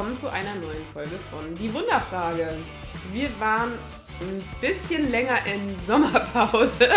willkommen 0.00 0.16
zu 0.18 0.32
einer 0.32 0.54
neuen 0.54 0.86
Folge 0.94 1.18
von 1.30 1.54
Die 1.56 1.74
Wunderfrage. 1.74 2.56
Wir 3.12 3.28
waren 3.38 3.72
ein 4.22 4.42
bisschen 4.58 5.10
länger 5.10 5.44
in 5.44 5.78
Sommerpause. 5.86 6.88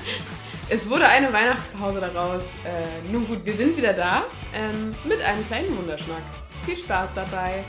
es 0.70 0.88
wurde 0.88 1.06
eine 1.06 1.30
Weihnachtspause 1.30 2.00
daraus. 2.00 2.40
Äh, 2.64 3.12
nun 3.12 3.26
gut, 3.26 3.44
wir 3.44 3.54
sind 3.54 3.76
wieder 3.76 3.92
da 3.92 4.24
ähm, 4.54 4.94
mit 5.04 5.20
einem 5.20 5.46
kleinen 5.46 5.76
Wunderschnack. 5.76 6.22
Viel 6.64 6.78
Spaß 6.78 7.10
dabei. 7.14 7.64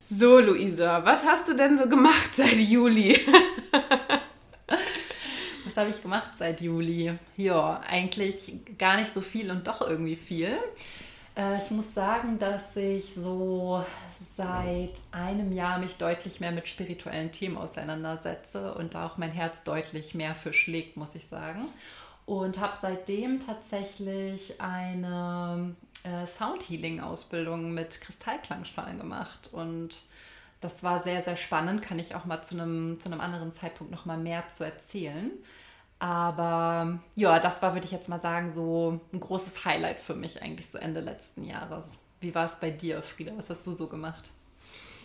So, 0.00 0.40
Luisa, 0.40 1.04
was 1.04 1.24
hast 1.24 1.48
du 1.48 1.54
denn 1.54 1.78
so 1.78 1.88
gemacht 1.88 2.34
seit 2.34 2.56
Juli? 2.56 3.20
Was 5.74 5.80
habe 5.82 5.90
ich 5.90 6.02
gemacht 6.02 6.30
seit 6.38 6.60
Juli? 6.60 7.14
Ja, 7.36 7.80
eigentlich 7.80 8.52
gar 8.78 8.96
nicht 8.96 9.12
so 9.12 9.20
viel 9.20 9.50
und 9.50 9.66
doch 9.66 9.80
irgendwie 9.80 10.14
viel. 10.14 10.56
Äh, 11.36 11.58
ich 11.58 11.68
muss 11.72 11.92
sagen, 11.92 12.38
dass 12.38 12.76
ich 12.76 13.12
so 13.12 13.84
seit 14.36 14.92
einem 15.10 15.50
Jahr 15.50 15.80
mich 15.80 15.96
deutlich 15.96 16.38
mehr 16.38 16.52
mit 16.52 16.68
spirituellen 16.68 17.32
Themen 17.32 17.56
auseinandersetze 17.56 18.72
und 18.74 18.94
da 18.94 19.04
auch 19.04 19.16
mein 19.16 19.32
Herz 19.32 19.64
deutlich 19.64 20.14
mehr 20.14 20.36
für 20.36 20.52
schlägt, 20.52 20.96
muss 20.96 21.16
ich 21.16 21.26
sagen. 21.26 21.66
Und 22.24 22.60
habe 22.60 22.78
seitdem 22.80 23.44
tatsächlich 23.44 24.60
eine 24.60 25.74
äh, 26.04 26.24
Soundhealing-Ausbildung 26.28 27.74
mit 27.74 28.00
Kristallklangschalen 28.00 28.98
gemacht 28.98 29.50
und 29.50 30.04
das 30.60 30.84
war 30.84 31.02
sehr, 31.02 31.20
sehr 31.20 31.36
spannend. 31.36 31.82
Kann 31.82 31.98
ich 31.98 32.14
auch 32.14 32.26
mal 32.26 32.42
zu 32.42 32.54
einem, 32.54 33.00
zu 33.00 33.06
einem 33.06 33.20
anderen 33.20 33.52
Zeitpunkt 33.52 33.92
noch 33.92 34.04
mal 34.04 34.16
mehr 34.16 34.44
zu 34.52 34.64
erzählen. 34.64 35.32
Aber 36.04 36.98
ja, 37.14 37.38
das 37.38 37.62
war, 37.62 37.72
würde 37.72 37.86
ich 37.86 37.90
jetzt 37.90 38.10
mal 38.10 38.20
sagen, 38.20 38.52
so 38.52 39.00
ein 39.14 39.20
großes 39.20 39.64
Highlight 39.64 39.98
für 39.98 40.14
mich 40.14 40.42
eigentlich 40.42 40.68
so 40.68 40.76
Ende 40.76 41.00
letzten 41.00 41.44
Jahres. 41.44 41.86
Wie 42.20 42.34
war 42.34 42.44
es 42.44 42.56
bei 42.56 42.70
dir, 42.70 43.02
Frieda? 43.02 43.32
Was 43.38 43.48
hast 43.48 43.66
du 43.66 43.72
so 43.72 43.86
gemacht? 43.86 44.28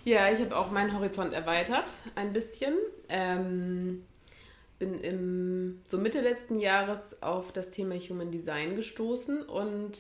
Ja, 0.04 0.30
ich 0.30 0.42
habe 0.42 0.58
auch 0.58 0.72
meinen 0.72 0.94
Horizont 0.94 1.32
erweitert, 1.32 1.94
ein 2.16 2.34
bisschen. 2.34 2.74
Ähm, 3.08 4.06
bin 4.78 5.00
im, 5.00 5.82
so 5.86 5.98
Mitte 5.98 6.20
letzten 6.20 6.60
Jahres 6.60 7.24
auf 7.24 7.54
das 7.54 7.70
Thema 7.70 7.96
Human 7.96 8.30
Design 8.30 8.76
gestoßen 8.76 9.44
und 9.44 10.00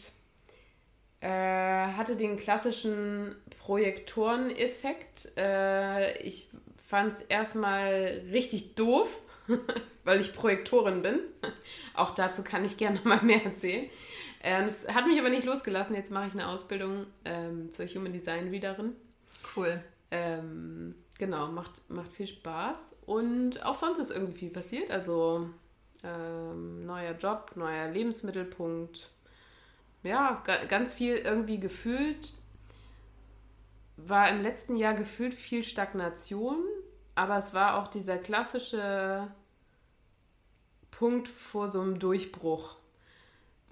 äh, 1.22 1.30
hatte 1.30 2.18
den 2.18 2.36
klassischen 2.36 3.38
Projektoreneffekt. 3.58 5.32
Äh, 5.38 6.18
ich 6.24 6.50
fand 6.90 7.14
es 7.14 7.22
erstmal 7.22 8.22
richtig 8.34 8.76
doof, 8.76 9.22
weil 10.04 10.22
ich 10.22 10.34
Projektorin 10.34 11.02
bin. 11.02 11.20
Auch 11.94 12.16
dazu 12.16 12.44
kann 12.44 12.66
ich 12.66 12.78
gerne 12.78 13.00
mal 13.04 13.22
mehr 13.22 13.44
erzählen. 13.44 13.90
Ähm, 14.42 14.66
es 14.66 14.88
hat 14.88 15.06
mich 15.06 15.20
aber 15.20 15.30
nicht 15.30 15.46
losgelassen. 15.46 15.96
Jetzt 15.96 16.12
mache 16.12 16.28
ich 16.28 16.34
eine 16.34 16.48
Ausbildung 16.48 17.06
ähm, 17.26 17.72
zur 17.72 17.88
Human 17.88 18.14
Design 18.14 18.50
Readerin. 18.50 18.96
Cool. 19.56 19.84
Ähm, 20.12 20.96
genau, 21.18 21.48
macht, 21.48 21.90
macht 21.90 22.14
viel 22.14 22.28
Spaß. 22.28 22.96
Und 23.06 23.64
auch 23.66 23.76
sonst 23.76 24.00
ist 24.00 24.12
irgendwie 24.12 24.40
viel 24.40 24.50
passiert. 24.50 24.92
Also 24.92 25.50
ähm, 26.04 26.86
neuer 26.86 27.14
Job, 27.14 27.52
neuer 27.56 27.90
Lebensmittelpunkt. 27.90 29.10
Ja, 30.04 30.42
ganz 30.70 30.94
viel 30.94 31.16
irgendwie 31.16 31.60
gefühlt. 31.60 32.34
War 33.98 34.30
im 34.30 34.42
letzten 34.42 34.78
Jahr 34.78 34.94
gefühlt 34.94 35.34
viel 35.34 35.66
Stagnation, 35.66 36.64
aber 37.16 37.38
es 37.38 37.54
war 37.54 37.78
auch 37.78 37.90
dieser 37.90 38.18
klassische 38.18 39.30
Punkt 41.00 41.30
vor 41.30 41.70
so 41.70 41.80
einem 41.80 41.98
Durchbruch, 41.98 42.76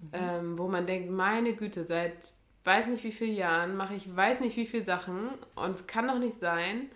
mhm. 0.01 0.09
ähm, 0.13 0.57
wo 0.57 0.69
man 0.69 0.87
denkt, 0.87 1.11
meine 1.11 1.53
Güte, 1.53 1.83
seit 1.83 2.15
weiß 2.63 2.87
nicht 2.87 3.03
wie 3.03 3.11
vielen 3.11 3.35
Jahren 3.35 3.75
mache 3.75 3.95
ich 3.95 4.15
weiß 4.15 4.39
nicht 4.39 4.55
wie 4.55 4.65
viele 4.65 4.83
Sachen 4.83 5.29
und 5.55 5.71
es 5.71 5.87
kann 5.87 6.07
doch 6.07 6.19
nicht 6.19 6.39
sein. 6.39 6.89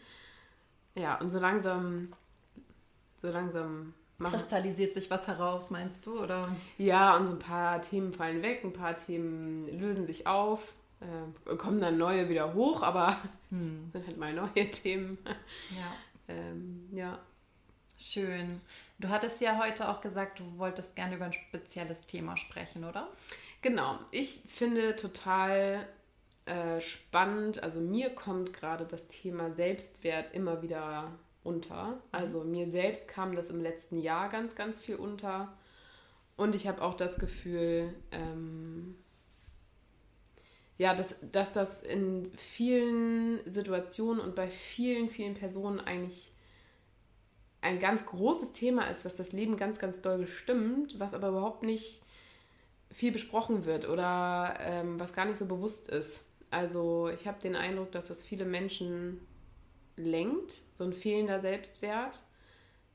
Ja, 0.96 1.20
und 1.20 1.32
so 1.32 1.40
langsam, 1.40 2.14
so 3.22 3.30
langsam 3.30 3.94
machen. 4.18 4.38
Kristallisiert 4.38 4.94
sich 4.94 5.10
was 5.12 5.28
heraus, 5.28 5.70
meinst 5.70 6.06
du? 6.06 6.22
Oder? 6.22 6.48
Ja, 6.78 7.18
und 7.18 7.26
so 7.26 7.34
ein 7.34 7.40
paar 7.40 7.82
Themen 7.82 8.14
fallen 8.14 8.42
weg, 8.42 8.62
ein 8.64 8.74
paar 8.74 8.96
Themen 8.96 9.68
lösen 9.80 10.06
sich 10.06 10.28
auf, 10.28 10.74
äh, 11.02 11.56
kommen 11.58 11.82
dann 11.82 11.98
neue 11.98 12.30
wieder 12.30 12.54
hoch, 12.54 12.84
aber 12.84 13.18
hm. 13.50 13.90
sind 13.94 14.08
halt 14.08 14.18
mal 14.18 14.34
neue 14.34 14.72
Themen. 14.72 15.18
Ja. 15.72 16.34
ähm, 16.34 16.88
ja. 16.94 17.20
Schön. 17.98 18.62
Du 19.02 19.10
hattest 19.10 19.42
ja 19.42 19.58
heute 19.58 19.90
auch 19.90 20.00
gesagt, 20.00 20.40
du 20.40 20.60
wolltest 20.60 20.96
gerne 20.96 21.16
über 21.16 21.26
ein 21.26 21.34
spezielles 21.34 22.06
Thema 22.06 22.38
sprechen, 22.38 22.84
oder? 22.84 23.08
Genau. 23.64 23.98
Ich 24.12 24.42
finde 24.48 24.96
total 24.96 25.88
äh, 26.46 26.80
spannend, 26.80 27.64
also 27.64 27.80
mir 27.80 28.12
kommt 28.12 28.54
gerade 28.54 28.86
das 28.86 29.08
Thema 29.08 29.52
Selbstwert 29.52 30.36
immer 30.36 30.62
wieder 30.62 31.12
unter. 31.44 31.86
Mhm. 31.86 31.94
Also 32.12 32.44
mir 32.44 32.70
selbst 32.70 33.08
kam 33.08 33.36
das 33.36 33.50
im 33.50 33.60
letzten 33.60 34.00
Jahr 34.00 34.30
ganz, 34.30 34.54
ganz 34.54 34.80
viel 34.80 34.98
unter. 34.98 35.52
Und 36.38 36.54
ich 36.54 36.68
habe 36.68 36.84
auch 36.84 36.94
das 36.94 37.18
Gefühl, 37.18 37.96
ähm, 38.12 38.96
ja, 40.78 40.94
dass, 40.94 41.18
dass 41.32 41.54
das 41.54 41.82
in 41.82 42.32
vielen 42.38 43.40
Situationen 43.50 44.22
und 44.22 44.36
bei 44.36 44.48
vielen, 44.48 45.10
vielen 45.10 45.34
Personen 45.34 45.80
eigentlich 45.80 46.32
ein 47.62 47.80
ganz 47.80 48.06
großes 48.06 48.52
Thema 48.52 48.86
ist, 48.90 49.06
was 49.06 49.16
das 49.16 49.32
Leben 49.32 49.56
ganz, 49.56 49.80
ganz 49.80 50.02
doll 50.02 50.18
bestimmt, 50.18 51.00
was 51.00 51.14
aber 51.14 51.30
überhaupt 51.30 51.64
nicht 51.64 52.02
viel 52.92 53.12
besprochen 53.12 53.66
wird 53.66 53.88
oder 53.88 54.56
ähm, 54.60 55.00
was 55.00 55.14
gar 55.14 55.26
nicht 55.26 55.38
so 55.38 55.46
bewusst 55.46 55.88
ist. 55.88 56.26
Also 56.50 57.10
ich 57.14 57.28
habe 57.28 57.42
den 57.42 57.56
Eindruck, 57.56 57.92
dass 57.92 58.08
das 58.08 58.24
viele 58.24 58.46
Menschen 58.46 59.22
lenkt, 59.96 60.62
so 60.74 60.84
ein 60.84 60.94
fehlender 60.94 61.40
Selbstwert 61.40 62.20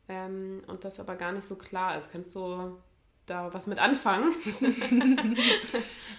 ähm, 0.09 0.63
und 0.67 0.85
das 0.85 1.01
aber 1.01 1.17
gar 1.17 1.33
nicht 1.33 1.47
so 1.47 1.57
klar 1.57 1.97
ist. 1.97 2.11
Kannst 2.13 2.35
du 2.35 2.77
da 3.25 3.53
was 3.55 3.67
mit 3.67 3.79
anfangen? 3.79 4.35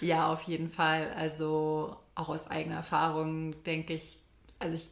ja, 0.01 0.31
auf 0.31 0.43
jeden 0.43 0.69
Fall. 0.69 1.13
Also 1.13 1.95
auch 2.15 2.29
aus 2.29 2.47
eigener 2.47 2.77
Erfahrung 2.77 3.61
denke 3.63 3.93
ich, 3.93 4.17
also 4.57 4.75
ich 4.75 4.89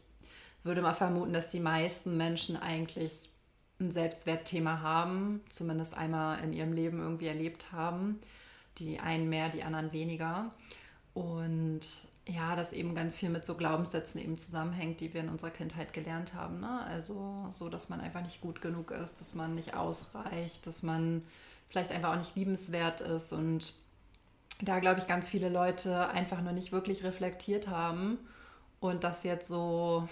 würde 0.63 0.81
mal 0.81 0.93
vermuten, 0.93 1.33
dass 1.33 1.49
die 1.49 1.59
meisten 1.59 2.17
Menschen 2.17 2.57
eigentlich 2.57 3.29
ein 3.79 3.91
Selbstwertthema 3.91 4.81
haben, 4.81 5.41
zumindest 5.49 5.95
einmal 5.95 6.43
in 6.43 6.53
ihrem 6.53 6.73
Leben 6.73 6.99
irgendwie 6.99 7.27
erlebt 7.27 7.71
haben. 7.71 8.19
Die 8.77 8.99
einen 8.99 9.29
mehr, 9.29 9.49
die 9.49 9.63
anderen 9.63 9.91
weniger. 9.93 10.51
Und 11.13 11.81
ja, 12.27 12.55
das 12.55 12.73
eben 12.73 12.95
ganz 12.95 13.15
viel 13.15 13.29
mit 13.29 13.45
so 13.45 13.55
Glaubenssätzen 13.55 14.19
eben 14.19 14.37
zusammenhängt, 14.37 14.99
die 14.99 15.13
wir 15.13 15.21
in 15.21 15.29
unserer 15.29 15.51
Kindheit 15.51 15.93
gelernt 15.93 16.33
haben. 16.33 16.59
Ne? 16.59 16.81
Also 16.87 17.47
so, 17.51 17.69
dass 17.69 17.89
man 17.89 18.01
einfach 18.01 18.21
nicht 18.21 18.41
gut 18.41 18.61
genug 18.61 18.91
ist, 18.91 19.21
dass 19.21 19.35
man 19.35 19.55
nicht 19.55 19.75
ausreicht, 19.75 20.65
dass 20.65 20.81
man 20.81 21.23
vielleicht 21.69 21.91
einfach 21.91 22.13
auch 22.13 22.19
nicht 22.19 22.35
liebenswert 22.35 23.01
ist. 23.01 23.31
Und 23.31 23.73
da 24.61 24.79
glaube 24.79 24.99
ich, 24.99 25.07
ganz 25.07 25.27
viele 25.27 25.49
Leute 25.49 26.07
einfach 26.09 26.41
nur 26.41 26.53
nicht 26.53 26.71
wirklich 26.71 27.03
reflektiert 27.03 27.67
haben 27.67 28.17
und 28.87 29.03
das 29.03 29.23
jetzt 29.23 29.47
so, 29.47 30.07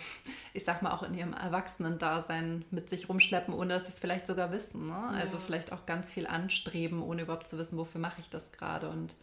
ich 0.53 0.63
sag 0.63 0.81
mal, 0.81 0.91
auch 0.91 1.03
in 1.03 1.13
ihrem 1.13 1.34
Erwachsenen-Dasein 1.34 2.66
mit 2.72 2.89
sich 2.89 3.09
rumschleppen, 3.09 3.53
ohne 3.53 3.73
dass 3.73 3.85
sie 3.85 3.91
es 3.94 4.00
vielleicht 4.00 4.28
sogar 4.28 4.51
wissen. 4.51 4.88
Ne? 4.88 4.95
Also 4.95 5.16
ja. 5.16 5.22
Also 5.23 5.38
vielleicht 5.39 5.72
auch 5.72 5.85
ganz 5.85 6.11
viel 6.11 6.28
anstreben, 6.28 7.01
ohne 7.01 7.23
überhaupt 7.23 7.47
zu 7.47 7.57
wissen, 7.57 7.78
wofür 7.78 8.01
mache 8.01 8.22
ich 8.22 8.29
das 8.29 8.51
gerade 8.51 8.89
und 8.89 9.13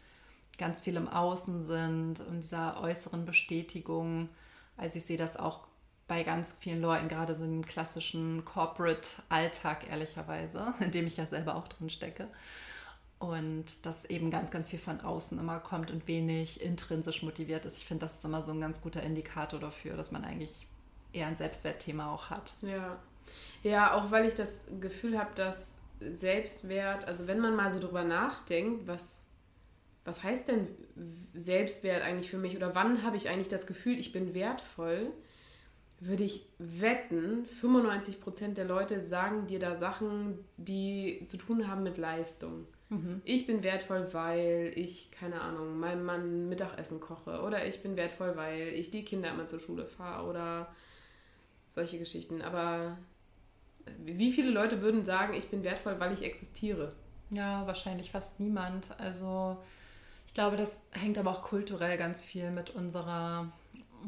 ganz 0.59 0.83
viel 0.83 0.97
im 0.97 1.09
Außen 1.09 1.67
sind 1.67 2.21
und 2.21 2.43
dieser 2.43 2.81
äußeren 2.81 3.25
Bestätigung. 3.25 4.29
Also 4.77 4.99
ich 4.99 5.07
sehe 5.07 5.17
das 5.17 5.37
auch 5.37 5.67
bei 6.07 6.25
ganz 6.25 6.55
vielen 6.59 6.83
Leuten, 6.83 7.09
gerade 7.09 7.35
so 7.35 7.45
im 7.45 7.65
klassischen 7.65 8.45
Corporate-Alltag, 8.45 9.89
ehrlicherweise, 9.89 10.75
in 10.81 10.91
dem 10.91 11.07
ich 11.07 11.17
ja 11.17 11.27
selber 11.27 11.55
auch 11.55 11.69
drin 11.69 11.89
stecke. 11.89 12.29
Und 13.21 13.67
dass 13.87 14.05
eben 14.07 14.31
ganz, 14.31 14.51
ganz 14.51 14.67
viel 14.67 14.79
von 14.79 15.01
außen 15.01 15.39
immer 15.39 15.61
kommt 15.61 15.93
und 15.93 16.09
wenig 16.09 16.61
intrinsisch 16.61 17.23
motiviert 17.23 17.65
ist. 17.67 17.77
Ich 17.77 17.85
finde, 17.85 18.07
das 18.07 18.17
ist 18.17 18.25
immer 18.25 18.43
so 18.43 18.51
ein 18.51 18.61
ganz 18.61 18.81
guter 18.81 19.03
Indikator 19.03 19.61
dafür, 19.61 19.97
dass 19.97 20.11
man 20.11 20.25
eigentlich 20.25 20.67
eher 21.13 21.29
ein 21.29 21.37
Selbstwertthema 21.37 22.13
auch 22.13 22.31
hat. 22.31 22.55
Ja. 22.63 22.99
Ja, 23.63 23.95
auch 23.95 24.11
weil 24.11 24.27
ich 24.27 24.35
das 24.35 24.65
Gefühl 24.81 25.19
habe, 25.19 25.31
dass 25.35 25.75
Selbstwert, 26.01 27.05
also 27.05 27.27
wenn 27.27 27.39
man 27.39 27.55
mal 27.55 27.73
so 27.73 27.79
drüber 27.79 28.03
nachdenkt, 28.05 28.89
was 28.89 29.31
was 30.05 30.23
heißt 30.23 30.49
denn 30.49 30.69
Selbstwert 31.35 32.03
eigentlich 32.03 32.31
für 32.31 32.39
mich 32.39 32.57
oder 32.57 32.75
wann 32.75 33.03
habe 33.03 33.17
ich 33.17 33.29
eigentlich 33.29 33.49
das 33.49 33.67
Gefühl, 33.67 33.99
ich 33.99 34.13
bin 34.13 34.35
wertvoll, 34.35 35.13
würde 36.01 36.25
ich 36.25 36.49
wetten, 36.59 37.45
95% 37.63 38.55
der 38.55 38.65
Leute 38.65 39.05
sagen 39.05 39.47
dir 39.47 39.59
da 39.59 39.77
Sachen, 39.77 40.39
die 40.57 41.25
zu 41.27 41.37
tun 41.37 41.69
haben 41.69 41.83
mit 41.83 41.99
Leistung. 41.99 42.67
Mhm. 42.91 43.23
Ich 43.25 43.47
bin 43.47 43.63
wertvoll, 43.63 44.09
weil 44.13 44.73
ich, 44.77 45.11
keine 45.13 45.41
Ahnung, 45.41 45.79
meinem 45.81 46.05
Mann 46.05 46.49
Mittagessen 46.49 47.01
koche 47.01 47.43
oder 47.43 47.67
ich 47.67 47.83
bin 47.83 47.97
wertvoll, 47.97 48.37
weil 48.37 48.69
ich 48.69 48.91
die 48.91 49.05
Kinder 49.05 49.31
immer 49.31 49.49
zur 49.49 49.61
Schule 49.61 49.87
fahre 49.87 50.29
oder 50.29 50.75
solche 51.71 51.99
Geschichten. 51.99 52.43
Aber 52.43 52.99
wie 53.99 54.33
viele 54.33 54.51
Leute 54.51 54.83
würden 54.83 55.05
sagen, 55.05 55.35
ich 55.35 55.49
bin 55.51 55.65
wertvoll, 55.65 56.01
weil 56.01 56.13
ich 56.13 56.23
existiere? 56.23 56.95
Ja, 57.31 57.67
wahrscheinlich 57.67 58.11
fast 58.11 58.41
niemand. 58.41 58.89
Also 58.99 59.59
Ich 60.29 60.35
glaube, 60.35 60.57
das 60.57 60.81
hängt 60.93 61.19
aber 61.19 61.31
auch 61.33 61.43
kulturell 61.43 61.99
ganz 61.99 62.25
viel 62.25 62.51
mit 62.53 62.71
unserer, 62.71 63.53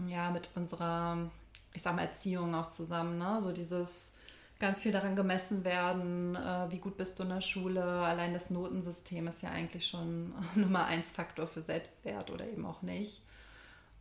ja, 0.09 0.31
mit 0.31 0.51
unserer, 0.57 1.31
ich 1.75 1.83
sag 1.83 1.97
mal, 1.97 2.03
Erziehung 2.05 2.55
auch 2.55 2.71
zusammen. 2.71 3.19
Ne? 3.19 3.41
So 3.41 3.53
dieses 3.53 4.15
ganz 4.63 4.79
viel 4.79 4.93
daran 4.93 5.17
gemessen 5.17 5.65
werden, 5.65 6.37
äh, 6.37 6.71
wie 6.71 6.79
gut 6.79 6.97
bist 6.97 7.19
du 7.19 7.25
in 7.25 7.31
der 7.31 7.41
Schule. 7.41 7.83
Allein 7.83 8.33
das 8.33 8.49
Notensystem 8.49 9.27
ist 9.27 9.43
ja 9.43 9.51
eigentlich 9.51 9.89
schon 9.89 10.33
Nummer 10.55 10.87
eins 10.87 11.11
Faktor 11.11 11.49
für 11.49 11.61
Selbstwert 11.61 12.31
oder 12.31 12.47
eben 12.47 12.65
auch 12.65 12.81
nicht. 12.81 13.23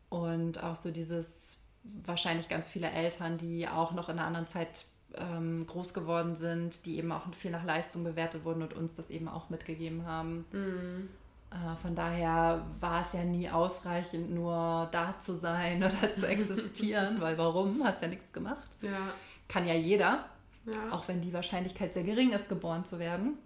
Und 0.10 0.62
auch 0.64 0.76
so 0.76 0.92
dieses, 0.92 1.58
wahrscheinlich 2.06 2.48
ganz 2.48 2.70
viele 2.70 2.92
Eltern, 2.92 3.40
die 3.40 3.68
auch 3.68 3.94
noch 3.94 4.08
in 4.08 4.20
einer 4.20 4.28
anderen 4.28 4.48
Zeit 4.48 4.86
ähm, 5.16 5.66
groß 5.66 5.96
geworden 5.96 6.36
sind, 6.36 6.86
die 6.86 6.98
eben 6.98 7.12
auch 7.12 7.24
viel 7.34 7.50
nach 7.50 7.66
Leistung 7.66 8.04
bewertet 8.04 8.46
wurden 8.46 8.62
und 8.62 8.76
uns 8.76 8.94
das 8.94 9.10
eben 9.10 9.28
auch 9.28 9.50
mitgegeben 9.50 10.06
haben. 10.06 10.46
Mhm. 10.52 11.10
Äh, 11.50 11.76
von 11.78 11.96
daher 11.96 12.68
war 12.80 13.02
es 13.02 13.14
ja 13.14 13.24
nie 13.24 13.50
ausreichend, 13.50 14.30
nur 14.30 14.88
da 14.92 15.16
zu 15.20 15.36
sein 15.36 15.78
oder 15.84 16.14
zu 16.14 16.28
existieren, 16.28 17.20
weil 17.20 17.36
warum? 17.40 17.84
Hast 17.84 18.04
ja 18.04 18.08
nichts 18.08 18.32
gemacht. 18.32 18.70
Ja. 18.82 19.12
Kann 19.48 19.66
ja 19.66 19.74
jeder. 19.74 20.26
Ja. 20.66 20.92
Auch 20.92 21.08
wenn 21.08 21.22
die 21.22 21.34
Wahrscheinlichkeit 21.34 21.94
sehr 21.94 22.04
gering 22.04 22.34
ist, 22.34 22.50
geboren 22.50 22.86
zu 22.86 23.00
werden. 23.00 23.38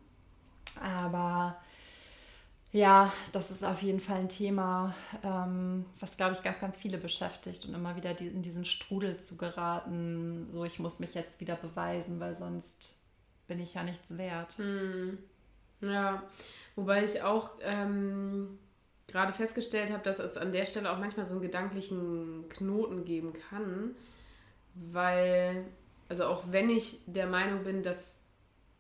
Aber 0.81 1.57
ja, 2.71 3.13
das 3.31 3.51
ist 3.51 3.63
auf 3.63 3.81
jeden 3.81 4.01
Fall 4.01 4.17
ein 4.17 4.29
Thema, 4.29 4.93
ähm, 5.23 5.85
was, 6.01 6.17
glaube 6.17 6.33
ich, 6.33 6.43
ganz, 6.43 6.59
ganz 6.59 6.75
viele 6.75 6.97
beschäftigt 6.97 7.65
und 7.65 7.73
immer 7.73 7.95
wieder 7.95 8.13
die, 8.13 8.27
in 8.27 8.41
diesen 8.41 8.65
Strudel 8.65 9.17
zu 9.17 9.37
geraten, 9.37 10.49
so 10.51 10.65
ich 10.65 10.77
muss 10.79 10.99
mich 10.99 11.13
jetzt 11.13 11.39
wieder 11.39 11.55
beweisen, 11.55 12.19
weil 12.19 12.35
sonst 12.35 12.95
bin 13.47 13.59
ich 13.61 13.75
ja 13.75 13.83
nichts 13.83 14.17
wert. 14.17 14.57
Hm. 14.57 15.17
Ja, 15.79 16.23
wobei 16.75 17.05
ich 17.05 17.21
auch 17.21 17.51
ähm, 17.61 18.59
gerade 19.07 19.31
festgestellt 19.31 19.91
habe, 19.91 20.03
dass 20.03 20.19
es 20.19 20.35
an 20.35 20.51
der 20.51 20.65
Stelle 20.65 20.91
auch 20.91 20.99
manchmal 20.99 21.25
so 21.25 21.35
einen 21.35 21.43
gedanklichen 21.43 22.49
Knoten 22.49 23.05
geben 23.05 23.31
kann, 23.49 23.95
weil 24.73 25.65
also 26.07 26.25
auch 26.25 26.43
wenn 26.51 26.69
ich 26.69 26.99
der 27.05 27.27
Meinung 27.27 27.63
bin, 27.63 27.83
dass 27.83 28.25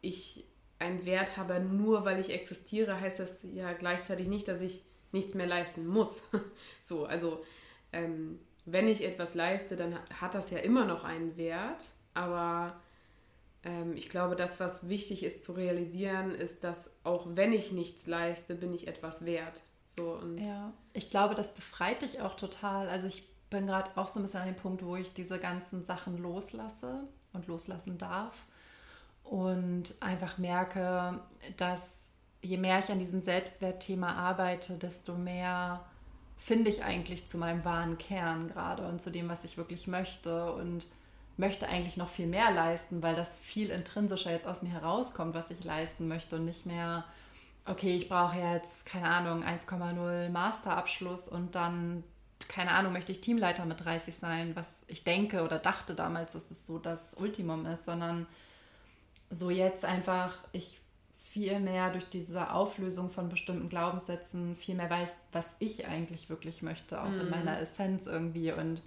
ich 0.01 0.45
einen 0.79 1.05
Wert 1.05 1.37
habe, 1.37 1.59
nur 1.59 2.05
weil 2.05 2.19
ich 2.19 2.31
existiere, 2.31 2.99
heißt 2.99 3.19
das 3.19 3.39
ja 3.43 3.73
gleichzeitig 3.73 4.27
nicht, 4.27 4.47
dass 4.47 4.61
ich 4.61 4.83
nichts 5.11 5.33
mehr 5.33 5.47
leisten 5.47 5.87
muss. 5.87 6.23
so, 6.81 7.05
also 7.05 7.43
ähm, 7.93 8.39
wenn 8.65 8.87
ich 8.87 9.03
etwas 9.03 9.35
leiste, 9.35 9.75
dann 9.75 9.97
hat 10.19 10.35
das 10.35 10.49
ja 10.51 10.59
immer 10.59 10.85
noch 10.85 11.03
einen 11.03 11.37
Wert, 11.37 11.83
aber 12.13 12.81
ähm, 13.63 13.95
ich 13.95 14.09
glaube, 14.09 14.35
das, 14.35 14.59
was 14.59 14.89
wichtig 14.89 15.23
ist 15.23 15.43
zu 15.43 15.53
realisieren, 15.53 16.33
ist, 16.35 16.63
dass 16.63 16.91
auch 17.03 17.27
wenn 17.31 17.53
ich 17.53 17.71
nichts 17.71 18.05
leiste, 18.07 18.55
bin 18.55 18.73
ich 18.73 18.87
etwas 18.87 19.25
wert. 19.25 19.61
So, 19.85 20.13
und 20.13 20.37
ja, 20.37 20.73
ich 20.93 21.09
glaube, 21.09 21.35
das 21.35 21.53
befreit 21.53 22.01
dich 22.01 22.21
auch 22.21 22.35
total. 22.35 22.89
Also 22.89 23.07
ich 23.07 23.27
bin 23.55 23.67
gerade 23.67 23.89
auch 23.95 24.07
so 24.07 24.19
ein 24.19 24.23
bisschen 24.23 24.41
an 24.41 24.47
dem 24.47 24.55
Punkt, 24.55 24.83
wo 24.83 24.97
ich 24.97 25.13
diese 25.13 25.39
ganzen 25.39 25.83
Sachen 25.83 26.17
loslasse 26.17 27.07
und 27.31 27.47
loslassen 27.47 27.97
darf 27.97 28.35
und 29.23 29.95
einfach 30.01 30.37
merke, 30.37 31.21
dass 31.55 32.11
je 32.41 32.57
mehr 32.57 32.79
ich 32.79 32.91
an 32.91 32.99
diesem 32.99 33.21
Selbstwertthema 33.21 34.13
arbeite, 34.13 34.73
desto 34.73 35.15
mehr 35.15 35.85
finde 36.37 36.69
ich 36.69 36.83
eigentlich 36.83 37.27
zu 37.27 37.37
meinem 37.37 37.63
wahren 37.63 37.97
Kern 37.97 38.49
gerade 38.49 38.85
und 38.87 39.01
zu 39.01 39.09
dem, 39.09 39.29
was 39.29 39.45
ich 39.45 39.57
wirklich 39.57 39.87
möchte 39.87 40.51
und 40.53 40.85
möchte 41.37 41.67
eigentlich 41.67 41.95
noch 41.95 42.09
viel 42.09 42.27
mehr 42.27 42.51
leisten, 42.51 43.01
weil 43.01 43.15
das 43.15 43.35
viel 43.37 43.69
intrinsischer 43.69 44.31
jetzt 44.31 44.47
aus 44.47 44.61
mir 44.61 44.71
herauskommt, 44.71 45.33
was 45.33 45.49
ich 45.49 45.63
leisten 45.63 46.09
möchte 46.09 46.35
und 46.35 46.45
nicht 46.45 46.65
mehr, 46.65 47.05
okay, 47.65 47.95
ich 47.95 48.09
brauche 48.09 48.37
jetzt, 48.37 48.85
keine 48.85 49.07
Ahnung, 49.07 49.43
1,0 49.43 50.29
Masterabschluss 50.29 51.29
und 51.29 51.55
dann 51.55 52.03
keine 52.47 52.71
Ahnung, 52.71 52.93
möchte 52.93 53.11
ich 53.11 53.21
Teamleiter 53.21 53.65
mit 53.65 53.83
30 53.83 54.15
sein, 54.15 54.55
was 54.55 54.83
ich 54.87 55.03
denke 55.03 55.43
oder 55.43 55.59
dachte 55.59 55.95
damals, 55.95 56.33
dass 56.33 56.51
es 56.51 56.65
so 56.65 56.79
das 56.79 57.13
Ultimum 57.15 57.65
ist, 57.65 57.85
sondern 57.85 58.27
so 59.29 59.49
jetzt 59.49 59.85
einfach 59.85 60.37
ich 60.51 60.79
viel 61.17 61.59
mehr 61.59 61.89
durch 61.89 62.07
diese 62.09 62.51
Auflösung 62.51 63.09
von 63.09 63.27
bestimmten 63.27 63.67
Glaubenssätzen 63.67 64.55
viel 64.55 64.75
mehr 64.75 64.89
weiß, 64.89 65.09
was 65.33 65.45
ich 65.59 65.85
eigentlich 65.85 66.29
wirklich 66.29 66.61
möchte, 66.61 67.01
auch 67.01 67.09
mm. 67.09 67.19
in 67.19 67.25
mhm. 67.25 67.31
meiner 67.31 67.59
Essenz 67.59 68.05
irgendwie 68.05 68.53
und 68.53 68.81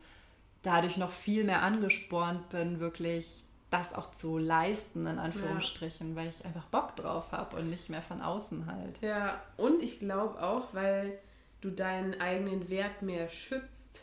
dadurch 0.62 0.96
noch 0.96 1.10
viel 1.10 1.44
mehr 1.44 1.62
angespornt 1.62 2.48
bin, 2.48 2.80
wirklich 2.80 3.44
das 3.70 3.92
auch 3.92 4.12
zu 4.12 4.38
leisten, 4.38 5.06
in 5.06 5.18
Anführungsstrichen, 5.18 6.10
ja. 6.10 6.16
weil 6.16 6.28
ich 6.28 6.44
einfach 6.44 6.64
Bock 6.66 6.96
drauf 6.96 7.32
habe 7.32 7.56
und 7.56 7.68
nicht 7.68 7.90
mehr 7.90 8.00
von 8.00 8.22
außen 8.22 8.66
halt. 8.66 8.98
Ja, 9.02 9.42
und 9.58 9.82
ich 9.82 9.98
glaube 9.98 10.42
auch, 10.42 10.72
weil 10.72 11.18
du 11.60 11.70
deinen 11.70 12.20
eigenen 12.20 12.68
Wert 12.68 13.02
mehr 13.02 13.28
schützt 13.28 14.02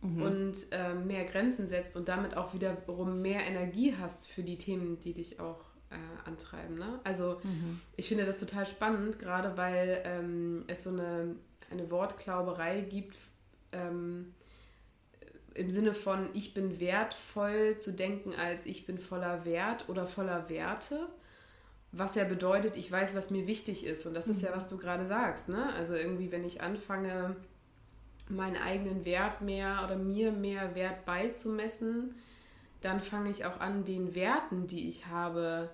mhm. 0.00 0.22
und 0.22 0.54
äh, 0.70 0.94
mehr 0.94 1.24
Grenzen 1.24 1.66
setzt 1.66 1.96
und 1.96 2.08
damit 2.08 2.36
auch 2.36 2.54
wiederum 2.54 3.20
mehr 3.22 3.40
Energie 3.40 3.94
hast 3.98 4.26
für 4.26 4.42
die 4.42 4.58
Themen, 4.58 4.98
die 5.00 5.12
dich 5.12 5.40
auch 5.40 5.64
äh, 5.90 6.28
antreiben. 6.28 6.76
Ne? 6.76 7.00
Also 7.04 7.40
mhm. 7.42 7.80
ich 7.96 8.08
finde 8.08 8.24
das 8.24 8.40
total 8.40 8.66
spannend, 8.66 9.18
gerade 9.18 9.56
weil 9.56 10.02
ähm, 10.04 10.64
es 10.66 10.84
so 10.84 10.90
eine, 10.90 11.36
eine 11.70 11.90
Wortklauberei 11.90 12.80
gibt. 12.80 13.16
Ähm, 13.72 14.34
im 15.54 15.70
Sinne 15.70 15.94
von, 15.94 16.28
ich 16.34 16.52
bin 16.52 16.80
wertvoll 16.80 17.78
zu 17.78 17.92
denken, 17.92 18.34
als 18.34 18.66
ich 18.66 18.84
bin 18.84 18.98
voller 18.98 19.44
Wert 19.46 19.88
oder 19.88 20.06
voller 20.06 20.50
Werte 20.50 21.08
was 21.96 22.14
ja 22.14 22.24
bedeutet, 22.24 22.76
ich 22.76 22.90
weiß, 22.90 23.14
was 23.14 23.30
mir 23.30 23.46
wichtig 23.46 23.86
ist. 23.86 24.06
Und 24.06 24.14
das 24.14 24.28
ist 24.28 24.42
ja, 24.42 24.50
mhm. 24.50 24.56
was 24.56 24.68
du 24.68 24.76
gerade 24.76 25.06
sagst. 25.06 25.48
Ne? 25.48 25.72
Also 25.74 25.94
irgendwie, 25.94 26.30
wenn 26.30 26.44
ich 26.44 26.60
anfange, 26.60 27.36
meinen 28.28 28.56
eigenen 28.56 29.04
Wert 29.04 29.40
mehr 29.40 29.82
oder 29.84 29.96
mir 29.96 30.32
mehr 30.32 30.74
Wert 30.74 31.04
beizumessen, 31.04 32.14
dann 32.80 33.00
fange 33.00 33.30
ich 33.30 33.44
auch 33.44 33.60
an, 33.60 33.84
den 33.84 34.14
Werten, 34.14 34.66
die 34.66 34.88
ich 34.88 35.06
habe, 35.06 35.70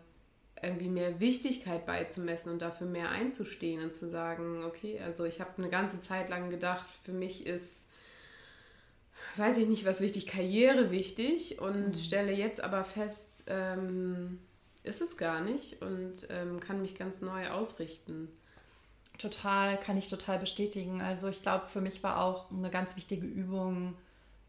irgendwie 0.63 0.89
mehr 0.89 1.19
Wichtigkeit 1.19 1.87
beizumessen 1.87 2.53
und 2.53 2.63
dafür 2.63 2.87
mehr 2.87 3.11
einzustehen 3.11 3.83
und 3.83 3.95
zu 3.95 4.09
sagen, 4.09 4.63
okay, 4.65 5.01
also 5.01 5.25
ich 5.25 5.41
habe 5.41 5.51
eine 5.59 5.69
ganze 5.69 5.99
Zeit 5.99 6.29
lang 6.29 6.51
gedacht, 6.51 6.87
für 7.03 7.13
mich 7.13 7.47
ist, 7.47 7.89
weiß 9.37 9.59
ich 9.59 9.67
nicht, 9.67 9.85
was 9.85 10.01
wichtig, 10.01 10.27
Karriere 10.27 10.93
wichtig 10.93 11.61
und 11.61 11.89
mhm. 11.89 11.95
stelle 11.95 12.33
jetzt 12.33 12.63
aber 12.63 12.85
fest, 12.85 13.43
ähm, 13.49 14.39
ist 14.85 15.01
es 15.01 15.17
gar 15.17 15.41
nicht 15.41 15.81
und 15.83 16.27
ähm, 16.31 16.61
kann 16.61 16.83
mich 16.83 16.97
ganz 16.97 17.21
neu 17.21 17.49
ausrichten. 17.51 18.29
Total, 19.19 19.79
kann 19.79 19.97
ich 19.97 20.09
total 20.09 20.39
bestätigen. 20.39 21.01
Also 21.01 21.29
ich 21.29 21.43
glaube, 21.43 21.67
für 21.69 21.81
mich 21.81 22.03
war 22.03 22.23
auch 22.23 22.51
eine 22.51 22.71
ganz 22.71 22.97
wichtige 22.97 23.27
Übung, 23.27 23.95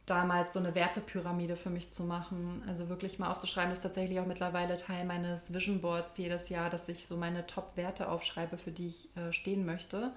damals 0.06 0.54
so 0.54 0.60
eine 0.60 0.76
Wertepyramide 0.76 1.56
für 1.56 1.70
mich 1.70 1.92
zu 1.92 2.04
machen. 2.04 2.64
Also 2.68 2.90
wirklich 2.90 3.20
mal 3.20 3.32
aufzuschreiben, 3.32 3.70
das 3.70 3.80
ist 3.80 3.84
tatsächlich 3.84 4.20
auch 4.20 4.26
mittlerweile 4.26 4.78
Teil 4.78 5.06
meines 5.06 5.54
Vision 5.54 5.82
Boards 5.82 6.18
jedes 6.18 6.50
Jahr, 6.50 6.70
dass 6.70 6.90
ich 6.90 7.08
so 7.08 7.16
meine 7.16 7.46
Top-Werte 7.46 8.10
aufschreibe, 8.10 8.58
für 8.58 8.72
die 8.72 8.88
ich 8.88 9.10
äh, 9.16 9.32
stehen 9.32 9.66
möchte. 9.66 10.12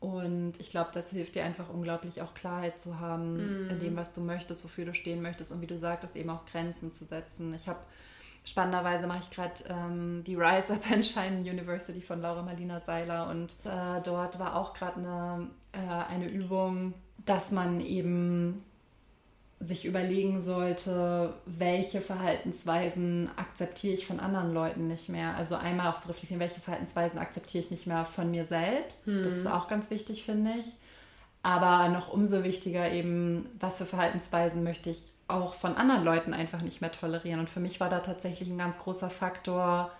Und 0.00 0.54
ich 0.58 0.68
glaube, 0.68 0.90
das 0.92 1.10
hilft 1.10 1.36
dir 1.36 1.44
einfach 1.44 1.70
unglaublich 1.70 2.20
auch 2.20 2.34
Klarheit 2.34 2.80
zu 2.80 3.00
haben 3.00 3.66
mm. 3.66 3.70
in 3.70 3.78
dem, 3.78 3.96
was 3.96 4.12
du 4.12 4.20
möchtest, 4.20 4.62
wofür 4.62 4.84
du 4.84 4.92
stehen 4.92 5.22
möchtest 5.22 5.52
und 5.52 5.62
wie 5.62 5.66
du 5.66 5.78
sagtest, 5.78 6.16
eben 6.16 6.28
auch 6.28 6.44
Grenzen 6.44 6.92
zu 6.92 7.06
setzen. 7.06 7.54
Ich 7.54 7.66
habe 7.66 7.80
Spannenderweise 8.46 9.08
mache 9.08 9.20
ich 9.22 9.30
gerade 9.30 9.54
ähm, 9.68 10.22
die 10.24 10.36
Rise 10.36 10.72
Up 10.72 10.90
and 10.90 11.04
Shine 11.04 11.40
University 11.40 12.00
von 12.00 12.22
Laura 12.22 12.42
Marlina 12.42 12.78
Seiler 12.80 13.28
und 13.28 13.50
äh, 13.64 14.00
dort 14.04 14.38
war 14.38 14.54
auch 14.54 14.72
gerade 14.72 15.00
eine, 15.00 15.48
äh, 15.72 16.12
eine 16.12 16.28
Übung, 16.30 16.94
dass 17.24 17.50
man 17.50 17.80
eben 17.80 18.62
sich 19.58 19.84
überlegen 19.84 20.44
sollte, 20.44 21.34
welche 21.46 22.00
Verhaltensweisen 22.00 23.30
akzeptiere 23.36 23.94
ich 23.94 24.06
von 24.06 24.20
anderen 24.20 24.54
Leuten 24.54 24.86
nicht 24.86 25.08
mehr. 25.08 25.34
Also 25.34 25.56
einmal 25.56 25.90
auch 25.90 25.98
zu 25.98 26.08
reflektieren, 26.08 26.40
welche 26.40 26.60
Verhaltensweisen 26.60 27.18
akzeptiere 27.18 27.64
ich 27.64 27.70
nicht 27.70 27.86
mehr 27.86 28.04
von 28.04 28.30
mir 28.30 28.44
selbst. 28.44 29.06
Mhm. 29.06 29.24
Das 29.24 29.34
ist 29.34 29.46
auch 29.46 29.66
ganz 29.66 29.90
wichtig, 29.90 30.24
finde 30.24 30.52
ich. 30.60 30.66
Aber 31.42 31.88
noch 31.88 32.12
umso 32.12 32.44
wichtiger 32.44 32.92
eben, 32.92 33.48
was 33.58 33.78
für 33.78 33.86
Verhaltensweisen 33.86 34.62
möchte 34.62 34.90
ich 34.90 35.10
auch 35.28 35.54
von 35.54 35.76
anderen 35.76 36.04
Leuten 36.04 36.32
einfach 36.32 36.62
nicht 36.62 36.80
mehr 36.80 36.92
tolerieren. 36.92 37.40
Und 37.40 37.50
für 37.50 37.60
mich 37.60 37.80
war 37.80 37.88
da 37.88 38.00
tatsächlich 38.00 38.48
ein 38.48 38.58
ganz 38.58 38.78
großer 38.78 39.10
Faktor 39.10 39.90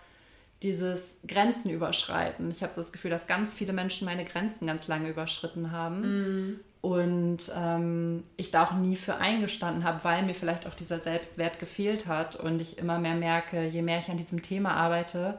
dieses 0.63 1.11
Grenzen 1.27 1.69
überschreiten. 1.69 2.49
Ich 2.49 2.63
habe 2.63 2.73
so 2.73 2.81
das 2.81 2.91
Gefühl, 2.91 3.11
dass 3.11 3.27
ganz 3.27 3.53
viele 3.53 3.73
Menschen 3.73 4.05
meine 4.05 4.25
Grenzen 4.25 4.65
ganz 4.65 4.87
lange 4.87 5.09
überschritten 5.09 5.71
haben. 5.71 6.01
Mm. 6.01 6.59
Und 6.81 7.51
ähm, 7.55 8.23
ich 8.37 8.51
da 8.51 8.63
auch 8.63 8.73
nie 8.73 8.95
für 8.95 9.17
eingestanden 9.17 9.83
habe, 9.83 10.03
weil 10.03 10.23
mir 10.23 10.35
vielleicht 10.35 10.65
auch 10.65 10.73
dieser 10.73 10.99
Selbstwert 10.99 11.59
gefehlt 11.59 12.07
hat. 12.07 12.37
Und 12.37 12.61
ich 12.61 12.77
immer 12.77 12.97
mehr 12.97 13.15
merke, 13.15 13.65
je 13.65 13.81
mehr 13.81 13.99
ich 13.99 14.09
an 14.09 14.17
diesem 14.17 14.41
Thema 14.41 14.73
arbeite, 14.75 15.37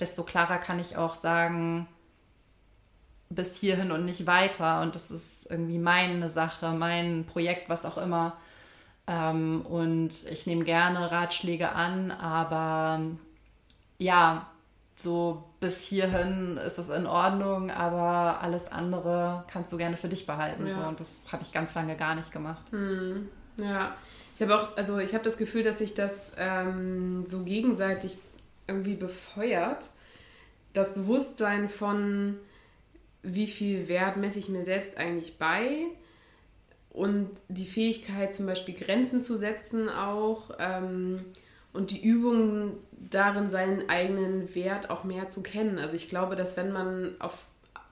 desto 0.00 0.22
klarer 0.24 0.58
kann 0.58 0.80
ich 0.80 0.96
auch 0.96 1.14
sagen, 1.14 1.86
bis 3.30 3.56
hierhin 3.56 3.92
und 3.92 4.04
nicht 4.04 4.26
weiter. 4.26 4.82
Und 4.82 4.94
das 4.94 5.10
ist 5.10 5.50
irgendwie 5.50 5.78
meine 5.78 6.30
Sache, 6.30 6.72
mein 6.72 7.24
Projekt, 7.24 7.68
was 7.68 7.84
auch 7.84 7.98
immer. 7.98 8.36
Ähm, 9.08 9.62
und 9.62 10.10
ich 10.30 10.46
nehme 10.46 10.64
gerne 10.64 11.10
Ratschläge 11.10 11.70
an, 11.70 12.10
aber 12.10 13.00
ja, 13.96 14.46
so 14.96 15.44
bis 15.60 15.82
hierhin 15.84 16.58
ist 16.58 16.78
es 16.78 16.90
in 16.90 17.06
Ordnung, 17.06 17.70
aber 17.70 18.42
alles 18.42 18.70
andere 18.70 19.44
kannst 19.50 19.72
du 19.72 19.78
gerne 19.78 19.96
für 19.96 20.08
dich 20.08 20.26
behalten. 20.26 20.66
Ja. 20.66 20.74
So. 20.74 20.80
Und 20.82 21.00
das 21.00 21.24
habe 21.32 21.42
ich 21.42 21.52
ganz 21.52 21.74
lange 21.74 21.96
gar 21.96 22.14
nicht 22.14 22.32
gemacht. 22.32 22.62
Hm. 22.70 23.28
Ja, 23.56 23.96
ich 24.34 24.42
habe 24.42 24.54
auch, 24.54 24.76
also 24.76 24.98
ich 24.98 25.14
habe 25.14 25.24
das 25.24 25.38
Gefühl, 25.38 25.62
dass 25.62 25.78
sich 25.78 25.94
das 25.94 26.32
ähm, 26.36 27.26
so 27.26 27.44
gegenseitig 27.44 28.18
irgendwie 28.66 28.94
befeuert. 28.94 29.88
Das 30.74 30.94
Bewusstsein 30.94 31.70
von, 31.70 32.36
wie 33.22 33.46
viel 33.46 33.88
Wert 33.88 34.18
messe 34.18 34.38
ich 34.38 34.48
mir 34.48 34.64
selbst 34.64 34.98
eigentlich 34.98 35.38
bei 35.38 35.86
und 36.98 37.30
die 37.48 37.66
Fähigkeit 37.66 38.34
zum 38.34 38.46
Beispiel 38.46 38.74
Grenzen 38.74 39.22
zu 39.22 39.36
setzen 39.36 39.88
auch 39.88 40.50
ähm, 40.58 41.24
und 41.72 41.92
die 41.92 42.02
Übung 42.02 42.72
darin, 42.90 43.50
seinen 43.50 43.88
eigenen 43.88 44.52
Wert 44.56 44.90
auch 44.90 45.04
mehr 45.04 45.28
zu 45.28 45.42
kennen. 45.42 45.78
Also 45.78 45.94
ich 45.94 46.08
glaube, 46.08 46.34
dass 46.34 46.56
wenn 46.56 46.72
man 46.72 47.14
auf 47.20 47.44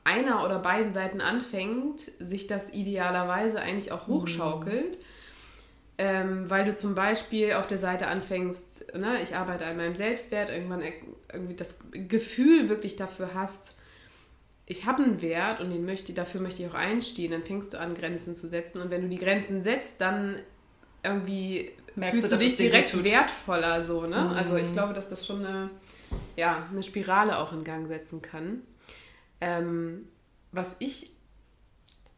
einer 0.02 0.44
oder 0.44 0.58
beiden 0.58 0.92
Seiten 0.92 1.20
anfängt, 1.20 2.10
sich 2.18 2.48
das 2.48 2.72
idealerweise 2.72 3.60
eigentlich 3.60 3.92
auch 3.92 4.08
hochschaukelt. 4.08 4.98
Mhm. 4.98 5.04
Ähm, 5.98 6.50
weil 6.50 6.66
du 6.66 6.76
zum 6.76 6.94
Beispiel 6.94 7.54
auf 7.54 7.66
der 7.66 7.78
Seite 7.78 8.08
anfängst, 8.08 8.94
ne, 8.94 9.22
ich 9.22 9.34
arbeite 9.34 9.64
an 9.64 9.78
meinem 9.78 9.94
Selbstwert, 9.94 10.50
irgendwann 10.50 10.82
irgendwie 11.32 11.54
das 11.54 11.78
Gefühl 11.92 12.68
wirklich 12.68 12.96
dafür 12.96 13.30
hast, 13.32 13.76
ich 14.66 14.85
habe 14.85 15.02
einen 15.02 15.23
Wert 15.23 15.61
und 15.61 15.70
den 15.70 15.87
möchte, 15.87 16.12
dafür 16.12 16.40
möchte 16.40 16.62
ich 16.62 16.68
auch 16.68 16.75
einstehen, 16.75 17.30
dann 17.30 17.44
fängst 17.44 17.73
du 17.73 17.78
an, 17.78 17.94
Grenzen 17.94 18.35
zu 18.35 18.49
setzen. 18.49 18.80
Und 18.80 18.90
wenn 18.90 19.02
du 19.02 19.08
die 19.08 19.18
Grenzen 19.18 19.62
setzt, 19.62 20.00
dann 20.00 20.37
irgendwie 21.04 21.70
Merkst 21.94 22.18
fühlst 22.18 22.32
du, 22.32 22.37
du 22.37 22.42
dich 22.42 22.56
direkt 22.56 23.04
wertvoller 23.04 23.85
so, 23.85 24.02
ne? 24.02 24.23
Mhm. 24.23 24.37
Also 24.37 24.56
ich 24.56 24.73
glaube, 24.73 24.92
dass 24.92 25.08
das 25.08 25.25
schon 25.25 25.46
eine, 25.46 25.70
ja, 26.37 26.66
eine 26.70 26.82
Spirale 26.82 27.38
auch 27.38 27.52
in 27.52 27.62
Gang 27.62 27.87
setzen 27.87 28.20
kann. 28.23 28.62
Ähm, 29.40 30.08
was 30.50 30.75
ich 30.80 31.12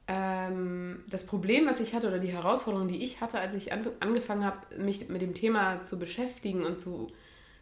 ähm, 0.07 1.05
das 1.11 1.27
Problem, 1.27 1.67
was 1.67 1.81
ich 1.81 1.95
hatte 1.95 2.09
oder 2.09 2.19
die 2.19 2.33
Herausforderung, 2.33 2.89
die 2.89 3.05
ich 3.05 3.21
hatte, 3.21 3.39
als 3.41 3.55
ich 3.55 3.73
an, 3.73 3.87
angefangen 4.01 4.45
habe, 4.45 4.59
mich 4.79 5.11
mit 5.11 5.21
dem 5.21 5.35
Thema 5.35 5.83
zu 5.83 5.99
beschäftigen 5.99 6.65
und 6.65 6.79
zu 6.79 7.13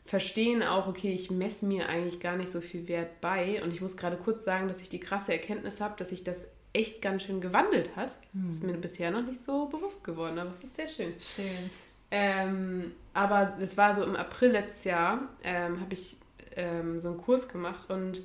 verstehen 0.06 0.62
auch, 0.62 0.86
okay, 0.86 1.12
ich 1.12 1.30
messe 1.30 1.66
mir 1.66 1.88
eigentlich 1.88 2.20
gar 2.20 2.36
nicht 2.36 2.50
so 2.50 2.60
viel 2.60 2.88
Wert 2.88 3.20
bei. 3.20 3.62
Und 3.62 3.72
ich 3.72 3.80
muss 3.80 3.96
gerade 3.96 4.16
kurz 4.16 4.44
sagen, 4.44 4.68
dass 4.68 4.80
ich 4.80 4.88
die 4.88 5.00
krasse 5.00 5.32
Erkenntnis 5.32 5.80
habe, 5.80 5.94
dass 5.98 6.10
sich 6.10 6.24
das 6.24 6.46
echt 6.72 7.02
ganz 7.02 7.24
schön 7.24 7.40
gewandelt 7.40 7.96
hat. 7.96 8.16
Hm. 8.32 8.46
Das 8.46 8.58
ist 8.58 8.64
mir 8.64 8.74
bisher 8.74 9.10
noch 9.10 9.24
nicht 9.24 9.42
so 9.42 9.66
bewusst 9.66 10.04
geworden, 10.04 10.38
aber 10.38 10.50
es 10.50 10.62
ist 10.62 10.76
sehr 10.76 10.88
schön. 10.88 11.14
Schön. 11.20 11.70
Ähm, 12.10 12.92
aber 13.14 13.56
es 13.60 13.76
war 13.76 13.96
so 13.96 14.04
im 14.04 14.14
April 14.14 14.52
letztes 14.52 14.84
Jahr, 14.84 15.28
ähm, 15.42 15.80
habe 15.80 15.94
ich 15.94 16.16
ähm, 16.54 17.00
so 17.00 17.08
einen 17.08 17.18
Kurs 17.18 17.48
gemacht 17.48 17.90
und 17.90 18.22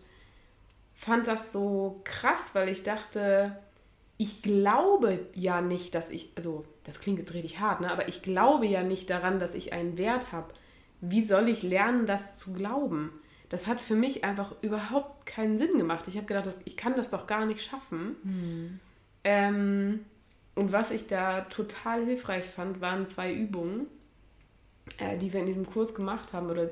fand 0.94 1.26
das 1.26 1.52
so 1.52 2.02
krass, 2.04 2.52
weil 2.54 2.70
ich 2.70 2.84
dachte, 2.84 3.58
ich 4.18 4.44
glaube 4.44 5.26
ja 5.34 5.62
nicht, 5.62 5.96
dass 5.96 6.12
ich, 6.12 6.30
also 6.36 6.64
das 6.84 7.00
klingt 7.00 7.18
jetzt 7.18 7.34
richtig 7.34 7.60
hart, 7.60 7.82
ne? 7.82 7.90
aber 7.90 8.08
ich 8.08 8.22
glaube 8.22 8.68
ja 8.68 8.84
nicht 8.84 9.10
daran, 9.10 9.40
dass 9.40 9.56
ich 9.56 9.74
einen 9.74 9.98
Wert 9.98 10.32
habe 10.32 10.54
wie 11.02 11.24
soll 11.24 11.50
ich 11.50 11.64
lernen, 11.64 12.06
das 12.06 12.38
zu 12.38 12.54
glauben? 12.54 13.12
Das 13.50 13.68
hat 13.68 13.82
für 13.82 13.96
mich 13.96 14.24
einfach 14.24 14.54
überhaupt 14.62 15.26
keinen 15.26 15.58
Sinn 15.58 15.78
gemacht. 15.78 16.08
Ich 16.08 16.16
habe 16.16 16.28
gedacht, 16.28 16.48
ich 16.64 16.78
kann 16.78 16.96
das 16.96 17.10
doch 17.10 17.28
gar 17.28 17.46
nicht 17.46 17.62
schaffen. 17.62 18.16
Hm. 18.24 18.80
Ähm, 19.24 20.00
und 20.56 20.72
was 20.72 20.92
ich 20.92 21.08
da 21.08 21.42
total 21.42 22.06
hilfreich 22.06 22.46
fand, 22.46 22.80
waren 22.80 23.08
zwei 23.08 23.34
Übungen, 23.34 23.88
äh, 25.00 25.18
die 25.18 25.34
wir 25.34 25.42
in 25.42 25.48
diesem 25.48 25.66
Kurs 25.66 25.94
gemacht 25.94 26.34
haben. 26.34 26.50
Oder 26.50 26.70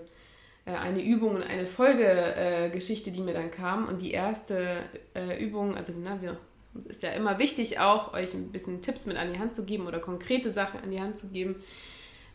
äh, 0.65 0.71
eine 0.71 1.03
Übung 1.03 1.35
und 1.35 1.43
eine 1.43 1.67
Folgegeschichte, 1.67 3.09
äh, 3.09 3.13
die 3.13 3.21
mir 3.21 3.33
dann 3.33 3.51
kam. 3.51 3.87
Und 3.87 4.01
die 4.01 4.11
erste 4.11 4.83
äh, 5.15 5.43
Übung, 5.43 5.75
also 5.75 5.91
na, 6.01 6.21
wir, 6.21 6.37
uns 6.73 6.85
ist 6.85 7.01
ja 7.01 7.09
immer 7.09 7.39
wichtig 7.39 7.79
auch, 7.79 8.13
euch 8.13 8.33
ein 8.33 8.51
bisschen 8.51 8.81
Tipps 8.81 9.05
mit 9.05 9.17
an 9.17 9.33
die 9.33 9.39
Hand 9.39 9.53
zu 9.53 9.65
geben 9.65 9.87
oder 9.87 9.99
konkrete 9.99 10.51
Sachen 10.51 10.79
an 10.81 10.91
die 10.91 11.01
Hand 11.01 11.17
zu 11.17 11.27
geben. 11.27 11.55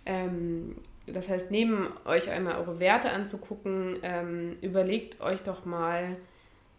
Ähm, 0.05 0.77
das 1.07 1.29
heißt, 1.29 1.51
neben 1.51 1.89
euch 2.05 2.31
einmal 2.31 2.57
eure 2.57 2.81
Werte 2.81 3.11
anzugucken, 3.11 3.99
ähm, 4.03 4.57
überlegt 4.63 5.21
euch 5.21 5.43
doch 5.43 5.65
mal, 5.65 6.17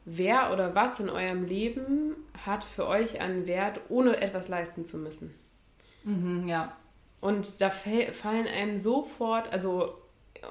wer 0.06 0.52
oder 0.54 0.76
was 0.76 1.00
in 1.00 1.10
eurem 1.10 1.46
Leben 1.46 2.16
hat 2.46 2.64
für 2.64 2.88
euch 2.88 3.22
einen 3.22 3.48
Wert, 3.48 3.82
ohne 3.90 4.22
etwas 4.22 4.48
leisten 4.48 4.86
zu 4.86 4.98
müssen. 4.98 5.34
Mhm, 6.04 6.48
ja. 6.48 6.76
Und 7.22 7.60
da 7.62 7.70
fallen 7.70 8.48
einem 8.48 8.78
sofort, 8.78 9.52
also, 9.52 10.00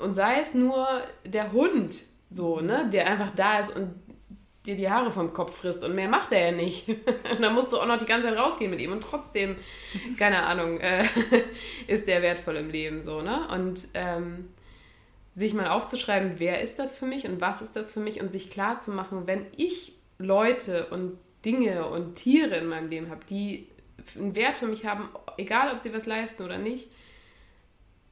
und 0.03 0.15
sei 0.15 0.41
es 0.41 0.55
nur 0.55 0.87
der 1.25 1.53
Hund, 1.53 2.03
so, 2.31 2.61
ne, 2.61 2.89
der 2.93 3.07
einfach 3.07 3.31
da 3.31 3.61
ist 3.61 3.75
und 3.75 3.95
dir 4.67 4.77
die 4.77 4.89
Haare 4.89 5.11
vom 5.11 5.33
Kopf 5.33 5.59
frisst 5.59 5.85
und 5.85 5.95
mehr 5.95 6.09
macht 6.09 6.33
er 6.33 6.51
ja 6.51 6.53
nicht. 6.53 6.89
und 6.89 7.41
dann 7.41 7.55
musst 7.55 7.73
du 7.73 7.79
auch 7.79 7.87
noch 7.87 7.99
die 7.99 8.07
ganze 8.07 8.29
Zeit 8.29 8.39
rausgehen 8.39 8.71
mit 8.71 8.81
ihm 8.81 8.93
und 8.93 9.03
trotzdem, 9.03 9.57
keine 10.19 10.43
Ahnung, 10.45 10.81
äh, 10.81 11.05
ist 11.87 12.07
der 12.07 12.23
wertvoll 12.23 12.57
im 12.57 12.71
Leben 12.71 13.03
so, 13.03 13.21
ne? 13.21 13.47
Und 13.53 13.83
ähm, 13.95 14.49
sich 15.35 15.53
mal 15.53 15.69
aufzuschreiben, 15.69 16.35
wer 16.39 16.63
ist 16.63 16.79
das 16.79 16.97
für 16.97 17.07
mich 17.07 17.27
und 17.27 17.41
was 17.41 17.61
ist 17.61 17.75
das 17.75 17.93
für 17.93 18.01
mich 18.01 18.21
und 18.21 18.31
sich 18.31 18.51
klar 18.51 18.79
zu 18.79 18.93
machen, 18.93 19.27
wenn 19.27 19.47
ich 19.57 19.93
Leute 20.19 20.87
und 20.87 21.19
Dinge 21.45 21.87
und 21.89 22.15
Tiere 22.15 22.57
in 22.57 22.69
meinem 22.69 22.89
Leben 22.89 23.11
habe, 23.11 23.25
die 23.29 23.69
einen 24.17 24.35
Wert 24.35 24.57
für 24.57 24.67
mich 24.67 24.87
haben, 24.87 25.09
egal 25.37 25.75
ob 25.75 25.83
sie 25.83 25.93
was 25.93 26.07
leisten 26.07 26.43
oder 26.45 26.59
nicht, 26.59 26.91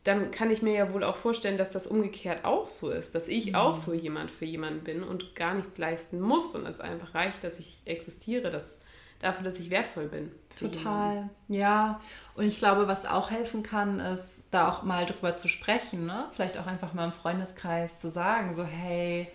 dann 0.05 0.33
kann 0.33 0.51
ich 0.51 0.63
mir 0.63 0.75
ja 0.75 0.93
wohl 0.93 1.05
auch 1.05 1.17
vorstellen, 1.17 1.59
dass 1.59 1.71
das 1.71 1.87
umgekehrt 1.87 2.45
auch 2.45 2.69
so 2.69 2.91
ist, 2.91 3.15
dass 3.15 3.29
ich 3.29 3.51
mhm. 3.51 3.55
auch 3.55 3.77
so 3.77 3.93
jemand 3.93 4.31
für 4.31 4.45
jemanden 4.45 4.83
bin 4.83 5.03
und 5.05 5.37
gar 5.37 5.55
nichts 5.55 5.79
leisten 5.79 6.21
muss 6.21 6.55
und 6.55 6.67
es 6.67 6.81
einfach 6.81 7.15
reicht, 7.15 7.45
dass 7.45 7.61
ich 7.61 7.83
existiere, 7.85 8.51
dass, 8.51 8.81
dafür, 9.21 9.45
dass 9.45 9.61
ich 9.61 9.71
wertvoll 9.71 10.09
bin. 10.09 10.33
Total, 10.59 11.15
jemanden. 11.15 11.35
ja. 11.49 12.01
Und 12.35 12.47
ich 12.47 12.59
glaube, 12.59 12.89
was 12.89 13.07
auch 13.07 13.31
helfen 13.31 13.63
kann, 13.63 14.01
ist, 14.01 14.45
da 14.51 14.69
auch 14.69 14.83
mal 14.83 15.07
drüber 15.07 15.37
zu 15.37 15.49
sprechen, 15.49 16.07
ne? 16.07 16.27
vielleicht 16.35 16.59
auch 16.59 16.67
einfach 16.67 16.95
mal 16.95 17.07
im 17.07 17.13
Freundeskreis 17.13 17.99
zu 17.99 18.11
sagen, 18.11 18.55
so 18.55 18.65
hey, 18.65 19.29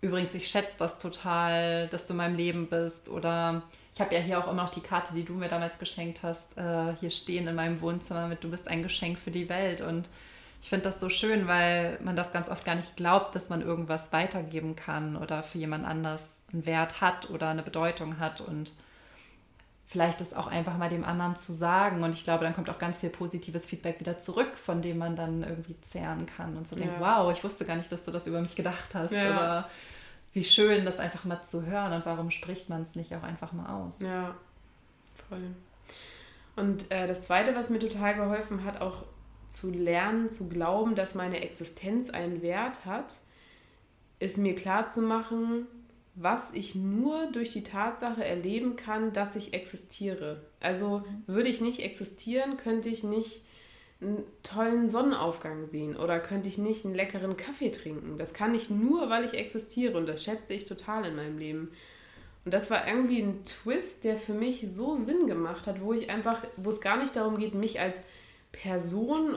übrigens, 0.00 0.34
ich 0.34 0.48
schätze 0.48 0.76
das 0.78 0.98
total, 0.98 1.88
dass 1.88 2.06
du 2.06 2.14
in 2.14 2.16
meinem 2.16 2.36
Leben 2.36 2.68
bist 2.68 3.08
oder 3.08 3.62
ich 3.92 4.00
habe 4.00 4.14
ja 4.14 4.20
hier 4.20 4.38
auch 4.38 4.46
immer 4.46 4.62
noch 4.62 4.70
die 4.70 4.80
Karte, 4.80 5.14
die 5.14 5.24
du 5.24 5.34
mir 5.34 5.48
damals 5.48 5.78
geschenkt 5.78 6.22
hast, 6.22 6.56
äh, 6.56 6.94
hier 7.00 7.10
stehen 7.10 7.48
in 7.48 7.54
meinem 7.54 7.80
Wohnzimmer 7.80 8.28
mit 8.28 8.44
Du 8.44 8.50
bist 8.50 8.68
ein 8.68 8.82
Geschenk 8.82 9.18
für 9.18 9.30
die 9.30 9.48
Welt. 9.48 9.80
Und 9.80 10.08
ich 10.62 10.68
finde 10.68 10.84
das 10.84 11.00
so 11.00 11.08
schön, 11.08 11.48
weil 11.48 11.98
man 12.02 12.16
das 12.16 12.32
ganz 12.32 12.48
oft 12.48 12.64
gar 12.64 12.76
nicht 12.76 12.96
glaubt, 12.96 13.34
dass 13.34 13.48
man 13.48 13.62
irgendwas 13.62 14.12
weitergeben 14.12 14.76
kann 14.76 15.16
oder 15.16 15.42
für 15.42 15.58
jemand 15.58 15.86
anders 15.86 16.22
einen 16.52 16.66
Wert 16.66 17.00
hat 17.00 17.30
oder 17.30 17.48
eine 17.48 17.62
Bedeutung 17.62 18.20
hat. 18.20 18.40
Und 18.40 18.72
vielleicht 19.86 20.20
ist 20.20 20.36
auch 20.36 20.46
einfach 20.46 20.76
mal 20.78 20.88
dem 20.88 21.04
anderen 21.04 21.34
zu 21.34 21.52
sagen. 21.52 22.04
Und 22.04 22.14
ich 22.14 22.22
glaube, 22.22 22.44
dann 22.44 22.54
kommt 22.54 22.70
auch 22.70 22.78
ganz 22.78 22.98
viel 22.98 23.10
positives 23.10 23.66
Feedback 23.66 23.98
wieder 23.98 24.20
zurück, 24.20 24.56
von 24.56 24.82
dem 24.82 24.98
man 24.98 25.16
dann 25.16 25.42
irgendwie 25.42 25.80
zehren 25.80 26.26
kann 26.26 26.56
und 26.56 26.68
so 26.68 26.76
ja. 26.76 26.82
denkt, 26.82 27.00
wow, 27.00 27.32
ich 27.32 27.42
wusste 27.42 27.64
gar 27.64 27.74
nicht, 27.74 27.90
dass 27.90 28.04
du 28.04 28.12
das 28.12 28.28
über 28.28 28.40
mich 28.40 28.54
gedacht 28.54 28.94
hast. 28.94 29.10
Ja. 29.10 29.30
Oder 29.30 29.70
wie 30.32 30.44
schön, 30.44 30.84
das 30.84 30.98
einfach 30.98 31.24
mal 31.24 31.42
zu 31.42 31.66
hören 31.66 31.92
und 31.92 32.06
warum 32.06 32.30
spricht 32.30 32.68
man 32.68 32.82
es 32.82 32.94
nicht 32.94 33.14
auch 33.14 33.22
einfach 33.22 33.52
mal 33.52 33.82
aus. 33.82 34.00
Ja, 34.00 34.36
voll. 35.28 35.54
Und 36.56 36.90
äh, 36.90 37.06
das 37.06 37.22
Zweite, 37.22 37.54
was 37.54 37.70
mir 37.70 37.78
total 37.78 38.14
geholfen 38.14 38.64
hat, 38.64 38.80
auch 38.80 39.04
zu 39.48 39.70
lernen, 39.70 40.30
zu 40.30 40.48
glauben, 40.48 40.94
dass 40.94 41.14
meine 41.14 41.40
Existenz 41.40 42.10
einen 42.10 42.42
Wert 42.42 42.84
hat, 42.84 43.14
ist 44.18 44.38
mir 44.38 44.54
klar 44.54 44.88
zu 44.88 45.02
machen, 45.02 45.66
was 46.14 46.52
ich 46.52 46.74
nur 46.74 47.30
durch 47.32 47.52
die 47.52 47.62
Tatsache 47.62 48.24
erleben 48.24 48.76
kann, 48.76 49.12
dass 49.12 49.36
ich 49.36 49.54
existiere. 49.54 50.42
Also 50.60 51.02
würde 51.26 51.48
ich 51.48 51.60
nicht 51.60 51.80
existieren, 51.80 52.56
könnte 52.56 52.88
ich 52.88 53.02
nicht 53.02 53.42
einen 54.00 54.24
tollen 54.42 54.88
Sonnenaufgang 54.88 55.66
sehen 55.66 55.96
oder 55.96 56.20
könnte 56.20 56.48
ich 56.48 56.56
nicht 56.56 56.84
einen 56.84 56.94
leckeren 56.94 57.36
Kaffee 57.36 57.70
trinken. 57.70 58.16
Das 58.16 58.32
kann 58.32 58.54
ich 58.54 58.70
nur, 58.70 59.10
weil 59.10 59.24
ich 59.24 59.34
existiere 59.34 59.98
und 59.98 60.06
das 60.06 60.24
schätze 60.24 60.54
ich 60.54 60.64
total 60.64 61.04
in 61.04 61.16
meinem 61.16 61.38
Leben. 61.38 61.70
Und 62.44 62.54
das 62.54 62.70
war 62.70 62.88
irgendwie 62.88 63.20
ein 63.20 63.44
Twist, 63.44 64.04
der 64.04 64.16
für 64.16 64.32
mich 64.32 64.66
so 64.72 64.96
Sinn 64.96 65.26
gemacht 65.26 65.66
hat, 65.66 65.82
wo 65.82 65.92
ich 65.92 66.08
einfach, 66.08 66.42
wo 66.56 66.70
es 66.70 66.80
gar 66.80 66.96
nicht 66.96 67.14
darum 67.14 67.36
geht, 67.36 67.54
mich 67.54 67.80
als 67.80 67.98
Person 68.52 69.36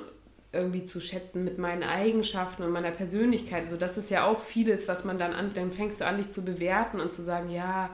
irgendwie 0.54 0.86
zu 0.86 1.02
schätzen 1.02 1.44
mit 1.44 1.58
meinen 1.58 1.84
Eigenschaften 1.84 2.64
und 2.64 2.72
meiner 2.72 2.92
Persönlichkeit. 2.92 3.64
Also 3.64 3.76
das 3.76 3.98
ist 3.98 4.10
ja 4.10 4.26
auch 4.26 4.40
vieles, 4.40 4.88
was 4.88 5.04
man 5.04 5.18
dann 5.18 5.34
an, 5.34 5.52
dann 5.54 5.72
fängst 5.72 6.00
du 6.00 6.06
an, 6.06 6.18
dich 6.18 6.30
zu 6.30 6.46
bewerten 6.46 7.02
und 7.02 7.12
zu 7.12 7.24
sagen, 7.24 7.50
ja, 7.50 7.90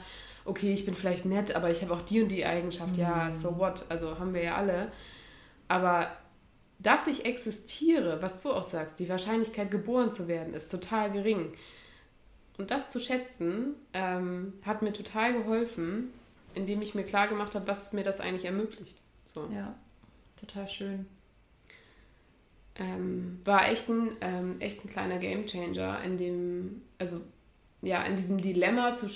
okay, 0.45 0.73
ich 0.73 0.85
bin 0.85 0.93
vielleicht 0.93 1.25
nett, 1.25 1.55
aber 1.55 1.71
ich 1.71 1.81
habe 1.81 1.93
auch 1.93 2.01
die 2.01 2.21
und 2.21 2.29
die 2.29 2.45
Eigenschaft, 2.45 2.93
mhm. 2.93 3.01
ja, 3.01 3.31
so 3.33 3.57
what, 3.57 3.85
also 3.89 4.19
haben 4.19 4.33
wir 4.33 4.43
ja 4.43 4.55
alle. 4.55 4.91
Aber 5.69 6.11
dass 6.79 7.07
ich 7.07 7.25
existiere, 7.25 8.21
was 8.21 8.41
du 8.41 8.51
auch 8.51 8.63
sagst, 8.63 9.00
die 9.00 9.09
Wahrscheinlichkeit 9.09 9.69
geboren 9.69 10.12
zu 10.12 10.27
werden, 10.27 10.53
ist 10.53 10.71
total 10.71 11.12
gering. 11.12 11.53
Und 12.57 12.71
das 12.71 12.89
zu 12.91 13.00
schätzen, 13.00 13.75
ähm, 13.93 14.53
hat 14.63 14.81
mir 14.81 14.93
total 14.93 15.33
geholfen, 15.33 16.12
indem 16.53 16.81
ich 16.81 16.95
mir 16.95 17.03
klar 17.03 17.27
gemacht 17.27 17.55
habe, 17.55 17.67
was 17.67 17.93
mir 17.93 18.03
das 18.03 18.19
eigentlich 18.19 18.45
ermöglicht. 18.45 18.98
So. 19.25 19.50
Ja, 19.53 19.75
total 20.36 20.67
schön. 20.67 21.05
ähm, 22.79 23.39
war 23.43 23.69
echt 23.69 23.89
ein, 23.89 24.15
ähm, 24.21 24.55
echt 24.59 24.83
ein 24.83 24.89
kleiner 24.89 25.19
Gamechanger 25.19 26.01
in 26.03 26.17
dem, 26.17 26.81
also 26.98 27.21
ja, 27.81 28.03
in 28.03 28.15
diesem 28.15 28.41
Dilemma, 28.41 28.93
zu, 28.93 29.07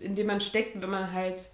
in 0.00 0.14
dem 0.14 0.26
man 0.26 0.40
steckt, 0.40 0.80
wenn 0.80 0.90
man 0.90 1.12
halt 1.12 1.48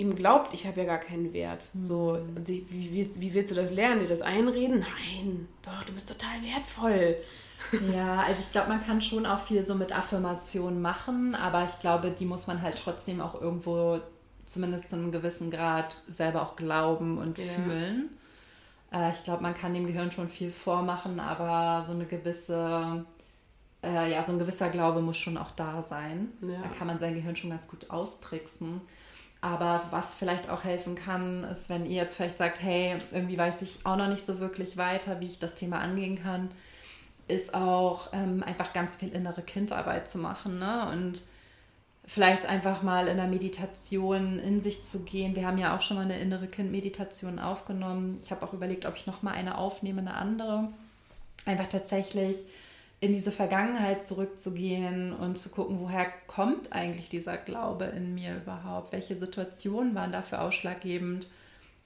ihm 0.00 0.14
glaubt, 0.14 0.54
ich 0.54 0.66
habe 0.66 0.80
ja 0.80 0.86
gar 0.86 0.98
keinen 0.98 1.32
Wert. 1.32 1.68
Mhm. 1.74 1.84
So, 1.84 2.18
wie, 2.36 2.66
wie, 2.70 3.08
wie 3.20 3.34
willst 3.34 3.50
du 3.50 3.54
das 3.54 3.70
lernen? 3.70 4.00
Dir 4.00 4.08
das 4.08 4.22
einreden? 4.22 4.80
Nein, 4.80 5.48
doch, 5.62 5.84
du 5.84 5.92
bist 5.92 6.08
total 6.08 6.42
wertvoll. 6.42 7.16
Ja, 7.92 8.22
also 8.22 8.40
ich 8.40 8.52
glaube, 8.52 8.70
man 8.70 8.82
kann 8.82 9.02
schon 9.02 9.26
auch 9.26 9.38
viel 9.38 9.62
so 9.62 9.74
mit 9.74 9.94
Affirmationen 9.94 10.80
machen, 10.80 11.34
aber 11.34 11.64
ich 11.64 11.78
glaube, 11.80 12.10
die 12.10 12.24
muss 12.24 12.46
man 12.46 12.62
halt 12.62 12.80
trotzdem 12.82 13.20
auch 13.20 13.38
irgendwo 13.38 14.00
zumindest 14.46 14.88
zu 14.88 14.96
einem 14.96 15.12
gewissen 15.12 15.50
Grad 15.50 15.94
selber 16.08 16.42
auch 16.42 16.56
glauben 16.56 17.18
und 17.18 17.36
ja. 17.36 17.44
fühlen. 17.44 18.10
Äh, 18.92 19.10
ich 19.10 19.22
glaube, 19.22 19.42
man 19.42 19.54
kann 19.54 19.74
dem 19.74 19.86
Gehirn 19.86 20.10
schon 20.10 20.28
viel 20.28 20.50
vormachen, 20.50 21.20
aber 21.20 21.84
so 21.84 21.92
eine 21.92 22.06
gewisse, 22.06 23.04
äh, 23.82 24.10
ja, 24.10 24.24
so 24.24 24.32
ein 24.32 24.38
gewisser 24.38 24.70
Glaube 24.70 25.00
muss 25.00 25.16
schon 25.16 25.36
auch 25.36 25.52
da 25.52 25.82
sein. 25.82 26.28
Ja. 26.42 26.62
Da 26.62 26.68
kann 26.76 26.86
man 26.86 26.98
sein 26.98 27.14
Gehirn 27.14 27.36
schon 27.36 27.50
ganz 27.50 27.68
gut 27.68 27.90
austricksen. 27.90 28.80
Aber 29.42 29.82
was 29.90 30.14
vielleicht 30.14 30.50
auch 30.50 30.64
helfen 30.64 30.94
kann, 30.94 31.44
ist, 31.44 31.70
wenn 31.70 31.86
ihr 31.86 31.96
jetzt 31.96 32.14
vielleicht 32.14 32.38
sagt, 32.38 32.60
hey, 32.62 32.98
irgendwie 33.10 33.38
weiß 33.38 33.62
ich 33.62 33.78
auch 33.84 33.96
noch 33.96 34.08
nicht 34.08 34.26
so 34.26 34.38
wirklich 34.38 34.76
weiter, 34.76 35.20
wie 35.20 35.26
ich 35.26 35.38
das 35.38 35.54
Thema 35.54 35.78
angehen 35.78 36.22
kann, 36.22 36.50
ist 37.26 37.54
auch 37.54 38.08
ähm, 38.12 38.42
einfach 38.42 38.72
ganz 38.72 38.96
viel 38.96 39.10
innere 39.10 39.42
Kindarbeit 39.42 40.10
zu 40.10 40.18
machen. 40.18 40.58
Ne? 40.58 40.88
Und 40.90 41.22
vielleicht 42.06 42.46
einfach 42.46 42.82
mal 42.82 43.06
in 43.06 43.16
der 43.16 43.28
Meditation 43.28 44.40
in 44.40 44.60
sich 44.60 44.84
zu 44.84 45.04
gehen. 45.04 45.36
Wir 45.36 45.46
haben 45.46 45.58
ja 45.58 45.76
auch 45.76 45.80
schon 45.80 45.96
mal 45.96 46.04
eine 46.04 46.18
innere 46.18 46.48
Kind-Meditation 46.48 47.38
aufgenommen. 47.38 48.18
Ich 48.20 48.30
habe 48.30 48.44
auch 48.44 48.52
überlegt, 48.52 48.84
ob 48.84 48.96
ich 48.96 49.06
noch 49.06 49.22
mal 49.22 49.32
eine 49.32 49.56
aufnehme, 49.56 50.00
eine 50.00 50.14
andere. 50.14 50.68
Einfach 51.46 51.68
tatsächlich 51.68 52.36
in 53.00 53.14
diese 53.14 53.32
Vergangenheit 53.32 54.06
zurückzugehen 54.06 55.14
und 55.14 55.38
zu 55.38 55.48
gucken, 55.48 55.80
woher 55.80 56.06
kommt 56.26 56.72
eigentlich 56.72 57.08
dieser 57.08 57.38
Glaube 57.38 57.86
in 57.86 58.14
mir 58.14 58.36
überhaupt? 58.36 58.92
Welche 58.92 59.16
Situationen 59.16 59.94
waren 59.94 60.12
dafür 60.12 60.42
ausschlaggebend? 60.42 61.26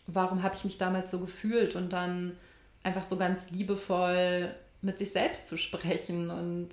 Warum 0.09 0.43
habe 0.43 0.57
ich 0.57 0.65
mich 0.65 0.77
damals 0.77 1.13
so 1.13 1.21
gefühlt? 1.21 1.77
Und 1.77 1.93
dann 1.93 2.37
einfach 2.83 3.05
so 3.05 3.17
ganz 3.17 3.51
liebevoll 3.51 4.55
mit 4.83 4.99
sich 4.99 5.13
selbst 5.13 5.49
zu 5.49 5.57
sprechen 5.57 6.31
und 6.31 6.69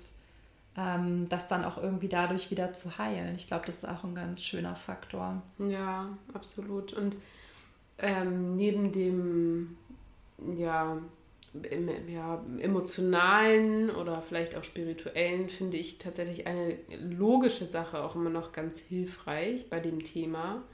ähm, 0.76 1.28
das 1.28 1.48
dann 1.48 1.64
auch 1.64 1.78
irgendwie 1.78 2.08
dadurch 2.08 2.50
wieder 2.50 2.72
zu 2.72 2.98
heilen. 2.98 3.36
Ich 3.36 3.46
glaube, 3.46 3.66
das 3.66 3.76
ist 3.76 3.88
auch 3.88 4.02
ein 4.04 4.14
ganz 4.14 4.42
schöner 4.42 4.74
Faktor. 4.74 5.40
Ja, 5.58 6.08
absolut. 6.34 6.92
Und 6.92 7.16
ähm, 7.98 8.56
neben 8.56 8.90
dem, 8.92 9.76
ja, 10.56 10.98
im, 11.70 11.90
ja, 12.08 12.44
emotionalen 12.58 13.90
oder 13.90 14.22
vielleicht 14.22 14.56
auch 14.56 14.64
spirituellen 14.64 15.48
finde 15.48 15.76
ich 15.76 15.98
tatsächlich 15.98 16.46
eine 16.46 16.78
logische 17.00 17.66
Sache 17.66 18.02
auch 18.02 18.14
immer 18.16 18.30
noch 18.30 18.52
ganz 18.52 18.78
hilfreich 18.78 19.68
bei 19.68 19.80
dem 19.80 20.02
Thema. 20.02 20.64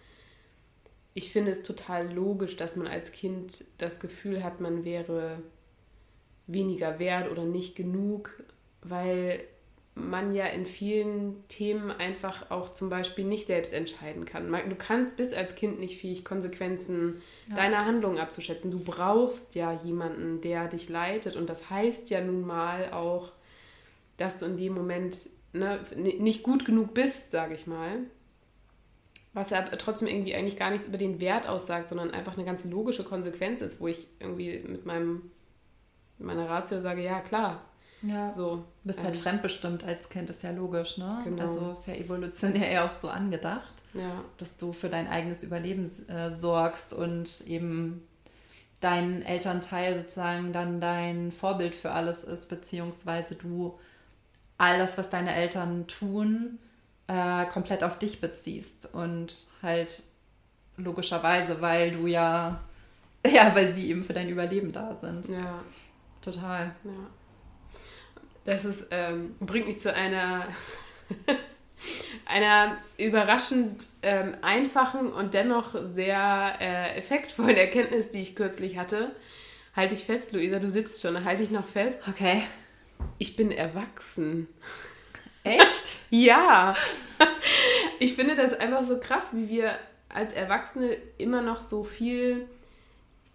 Ich 1.14 1.32
finde 1.32 1.50
es 1.50 1.62
total 1.62 2.12
logisch, 2.12 2.56
dass 2.56 2.76
man 2.76 2.86
als 2.86 3.10
Kind 3.10 3.64
das 3.78 3.98
Gefühl 3.98 4.44
hat, 4.44 4.60
man 4.60 4.84
wäre 4.84 5.42
weniger 6.46 6.98
wert 6.98 7.30
oder 7.30 7.44
nicht 7.44 7.74
genug, 7.74 8.42
weil 8.82 9.40
man 9.98 10.34
ja 10.34 10.46
in 10.46 10.66
vielen 10.66 11.46
Themen 11.48 11.90
einfach 11.90 12.50
auch 12.50 12.72
zum 12.72 12.90
Beispiel 12.90 13.24
nicht 13.24 13.46
selbst 13.46 13.72
entscheiden 13.72 14.24
kann. 14.24 14.50
Du 14.68 14.76
kannst 14.76 15.16
bis 15.16 15.32
als 15.32 15.54
Kind 15.54 15.80
nicht 15.80 16.00
fähig, 16.00 16.24
Konsequenzen 16.24 17.22
ja. 17.48 17.56
deiner 17.56 17.84
Handlungen 17.84 18.18
abzuschätzen. 18.18 18.70
Du 18.70 18.80
brauchst 18.80 19.54
ja 19.54 19.72
jemanden, 19.84 20.40
der 20.40 20.68
dich 20.68 20.88
leitet. 20.88 21.36
Und 21.36 21.48
das 21.48 21.70
heißt 21.70 22.10
ja 22.10 22.20
nun 22.20 22.46
mal 22.46 22.92
auch, 22.92 23.32
dass 24.16 24.40
du 24.40 24.46
in 24.46 24.56
dem 24.56 24.74
Moment 24.74 25.16
ne, 25.52 25.80
nicht 25.96 26.42
gut 26.42 26.64
genug 26.64 26.94
bist, 26.94 27.30
sage 27.30 27.54
ich 27.54 27.66
mal. 27.66 27.98
Was 29.34 29.50
ja 29.50 29.62
trotzdem 29.62 30.08
irgendwie 30.08 30.34
eigentlich 30.34 30.56
gar 30.56 30.70
nichts 30.70 30.86
über 30.86 30.98
den 30.98 31.20
Wert 31.20 31.46
aussagt, 31.46 31.88
sondern 31.88 32.10
einfach 32.12 32.36
eine 32.36 32.44
ganz 32.44 32.64
logische 32.64 33.04
Konsequenz 33.04 33.60
ist, 33.60 33.80
wo 33.80 33.88
ich 33.88 34.08
irgendwie 34.18 34.58
mit 34.66 34.86
meinem, 34.86 35.30
meiner 36.18 36.48
Ratio 36.48 36.80
sage, 36.80 37.02
ja 37.02 37.20
klar, 37.20 37.67
ja. 38.02 38.32
So. 38.32 38.64
Bist 38.84 39.02
halt 39.02 39.16
ähm, 39.16 39.22
fremdbestimmt 39.22 39.84
als 39.84 40.08
Kind, 40.08 40.30
ist 40.30 40.42
ja 40.42 40.50
logisch, 40.50 40.98
ne? 40.98 41.20
Genau. 41.24 41.42
Also 41.42 41.72
ist 41.72 41.86
ja 41.86 41.94
evolutionär 41.94 42.70
ja 42.70 42.86
auch 42.86 42.94
so 42.94 43.08
angedacht, 43.08 43.74
ja. 43.94 44.22
dass 44.36 44.56
du 44.56 44.72
für 44.72 44.88
dein 44.88 45.08
eigenes 45.08 45.42
Überleben 45.42 45.90
äh, 46.08 46.30
sorgst 46.30 46.92
und 46.92 47.42
eben 47.46 48.06
dein 48.80 49.22
Elternteil 49.22 50.00
sozusagen 50.00 50.52
dann 50.52 50.80
dein 50.80 51.32
Vorbild 51.32 51.74
für 51.74 51.90
alles 51.90 52.24
ist, 52.24 52.48
beziehungsweise 52.48 53.34
du 53.34 53.78
all 54.56 54.78
das, 54.78 54.96
was 54.98 55.10
deine 55.10 55.34
Eltern 55.34 55.86
tun, 55.86 56.58
äh, 57.08 57.46
komplett 57.46 57.82
auf 57.82 57.98
dich 57.98 58.20
beziehst 58.20 58.92
und 58.92 59.46
halt 59.62 60.02
logischerweise, 60.76 61.60
weil 61.60 61.92
du 61.92 62.06
ja, 62.06 62.60
ja, 63.26 63.54
weil 63.54 63.72
sie 63.72 63.90
eben 63.90 64.04
für 64.04 64.12
dein 64.12 64.28
Überleben 64.28 64.72
da 64.72 64.94
sind. 64.94 65.28
Ja. 65.28 65.60
Total. 66.20 66.74
Ja. 66.84 67.10
Das 68.48 68.64
ist, 68.64 68.86
ähm, 68.92 69.36
bringt 69.40 69.66
mich 69.66 69.78
zu 69.78 69.94
einer, 69.94 70.46
einer 72.24 72.78
überraschend 72.96 73.84
ähm, 74.00 74.36
einfachen 74.40 75.12
und 75.12 75.34
dennoch 75.34 75.74
sehr 75.84 76.54
äh, 76.58 76.96
effektvollen 76.96 77.58
Erkenntnis, 77.58 78.10
die 78.10 78.22
ich 78.22 78.34
kürzlich 78.34 78.78
hatte. 78.78 79.14
Halte 79.76 79.92
ich 79.92 80.04
fest, 80.04 80.32
Luisa, 80.32 80.60
du 80.60 80.70
sitzt 80.70 81.02
schon, 81.02 81.26
halte 81.26 81.42
ich 81.42 81.50
noch 81.50 81.66
fest. 81.66 82.00
Okay. 82.08 82.44
Ich 83.18 83.36
bin 83.36 83.50
erwachsen. 83.50 84.48
Echt? 85.44 85.92
ja. 86.08 86.74
Ich 87.98 88.14
finde 88.14 88.34
das 88.34 88.54
einfach 88.54 88.84
so 88.84 88.98
krass, 88.98 89.32
wie 89.34 89.50
wir 89.50 89.78
als 90.08 90.32
Erwachsene 90.32 90.96
immer 91.18 91.42
noch 91.42 91.60
so 91.60 91.84
viel 91.84 92.48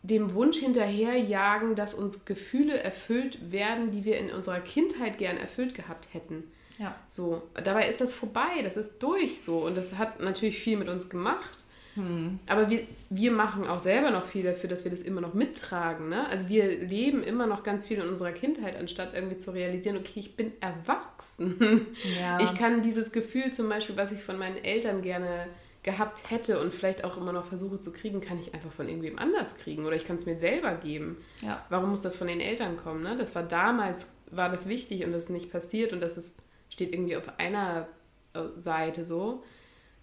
dem 0.04 0.34
Wunsch 0.34 0.58
hinterherjagen, 0.58 1.76
dass 1.76 1.94
uns 1.94 2.26
Gefühle 2.26 2.78
erfüllt 2.78 3.52
werden, 3.52 3.92
die 3.92 4.04
wir 4.04 4.18
in 4.18 4.32
unserer 4.32 4.60
Kindheit 4.60 5.18
gern 5.18 5.38
erfüllt 5.38 5.74
gehabt 5.74 6.08
hätten. 6.14 6.44
Ja. 6.78 6.96
So, 7.08 7.42
dabei 7.64 7.88
ist 7.88 8.02
das 8.02 8.14
vorbei, 8.14 8.62
das 8.64 8.76
ist 8.76 9.02
durch 9.02 9.42
so 9.42 9.66
und 9.66 9.76
das 9.76 9.96
hat 9.96 10.20
natürlich 10.20 10.60
viel 10.60 10.78
mit 10.78 10.90
uns 10.90 11.10
gemacht. 11.10 11.64
Hm. 11.96 12.40
Aber 12.48 12.70
wir, 12.70 12.88
wir 13.10 13.32
machen 13.32 13.68
auch 13.68 13.80
selber 13.80 14.10
noch 14.10 14.26
viel 14.26 14.44
dafür, 14.44 14.70
dass 14.70 14.84
wir 14.84 14.92
das 14.92 15.02
immer 15.02 15.22
noch 15.22 15.36
mittragen. 15.36 16.10
Ne? 16.10 16.28
Also 16.28 16.50
wir 16.50 16.66
leben 16.66 17.24
immer 17.24 17.46
noch 17.46 17.64
ganz 17.64 17.86
viel 17.86 18.00
in 18.00 18.10
unserer 18.10 18.32
Kindheit, 18.32 18.76
anstatt 18.78 19.14
irgendwie 19.14 19.38
zu 19.38 19.52
realisieren, 19.52 19.98
okay, 19.98 20.20
ich 20.20 20.36
bin 20.36 20.52
erwachsen. 20.60 21.88
Ja. 22.20 22.40
Ich 22.42 22.56
kann 22.56 22.82
dieses 22.82 23.12
Gefühl 23.12 23.54
zum 23.54 23.70
Beispiel, 23.70 23.96
was 23.96 24.12
ich 24.12 24.24
von 24.24 24.38
meinen 24.38 24.58
Eltern 24.58 25.02
gerne 25.02 25.48
gehabt 25.84 26.32
hätte 26.32 26.60
und 26.60 26.74
vielleicht 26.74 27.04
auch 27.04 27.18
immer 27.18 27.34
noch 27.34 27.46
versuche 27.46 27.80
zu 27.80 27.92
kriegen, 27.92 28.22
kann 28.22 28.40
ich 28.40 28.54
einfach 28.54 28.72
von 28.72 28.88
irgendwem 28.88 29.20
anders 29.20 29.56
kriegen 29.56 29.86
oder 29.86 29.96
ich 29.96 30.06
kann 30.06 30.16
es 30.16 30.26
mir 30.26 30.36
selber 30.36 30.76
geben. 30.76 31.18
Ja. 31.42 31.66
Warum 31.70 31.90
muss 31.90 32.02
das 32.02 32.16
von 32.16 32.28
den 32.28 32.40
Eltern 32.40 32.78
kommen? 32.78 33.04
Ne? 33.04 33.16
Das 33.18 33.36
war 33.36 33.44
damals, 33.44 34.08
war 34.32 34.50
das 34.50 34.68
wichtig 34.68 35.06
und 35.06 35.12
das 35.12 35.24
ist 35.24 35.30
nicht 35.30 35.52
passiert 35.52 35.92
und 35.92 36.00
das 36.00 36.18
ist, 36.18 36.36
steht 36.70 36.94
irgendwie 36.94 37.18
auf 37.18 37.38
einer 37.38 37.88
äh, 38.34 38.40
Seite 38.60 39.04
so. 39.04 39.44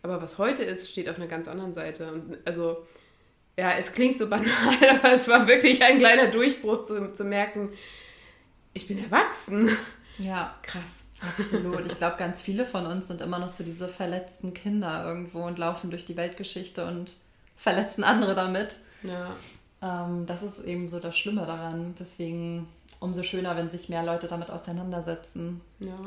Aber 0.02 0.22
was 0.22 0.38
heute 0.38 0.62
ist, 0.62 0.90
steht 0.90 1.08
auf 1.08 1.16
einer 1.16 1.26
ganz 1.26 1.48
anderen 1.48 1.74
Seite. 1.74 2.12
Und 2.12 2.38
also, 2.44 2.86
ja, 3.58 3.72
es 3.72 3.92
klingt 3.92 4.18
so 4.18 4.28
banal, 4.28 4.76
aber 4.98 5.12
es 5.12 5.28
war 5.28 5.46
wirklich 5.46 5.82
ein 5.82 5.98
kleiner 5.98 6.28
Durchbruch 6.28 6.82
zu, 6.82 7.12
zu 7.12 7.24
merken, 7.24 7.70
ich 8.72 8.86
bin 8.86 9.02
erwachsen. 9.02 9.76
Ja. 10.18 10.58
Krass. 10.62 11.02
Absolut. 11.20 11.86
Ich 11.86 11.96
glaube, 11.98 12.16
ganz 12.16 12.42
viele 12.42 12.64
von 12.64 12.86
uns 12.86 13.08
sind 13.08 13.20
immer 13.20 13.38
noch 13.38 13.54
so 13.54 13.62
diese 13.62 13.88
verletzten 13.88 14.54
Kinder 14.54 15.04
irgendwo 15.06 15.42
und 15.42 15.58
laufen 15.58 15.90
durch 15.90 16.04
die 16.06 16.16
Weltgeschichte 16.16 16.86
und 16.86 17.14
verletzen 17.56 18.04
andere 18.04 18.34
damit. 18.34 18.78
Ja. 19.02 19.36
Ähm, 19.82 20.26
das 20.26 20.42
ist 20.42 20.64
eben 20.64 20.88
so 20.88 20.98
das 20.98 21.16
Schlimme 21.16 21.46
daran. 21.46 21.94
Deswegen 21.98 22.68
umso 23.00 23.22
schöner, 23.22 23.56
wenn 23.56 23.70
sich 23.70 23.88
mehr 23.88 24.02
Leute 24.02 24.28
damit 24.28 24.50
auseinandersetzen. 24.50 25.60
Ja. 25.78 25.98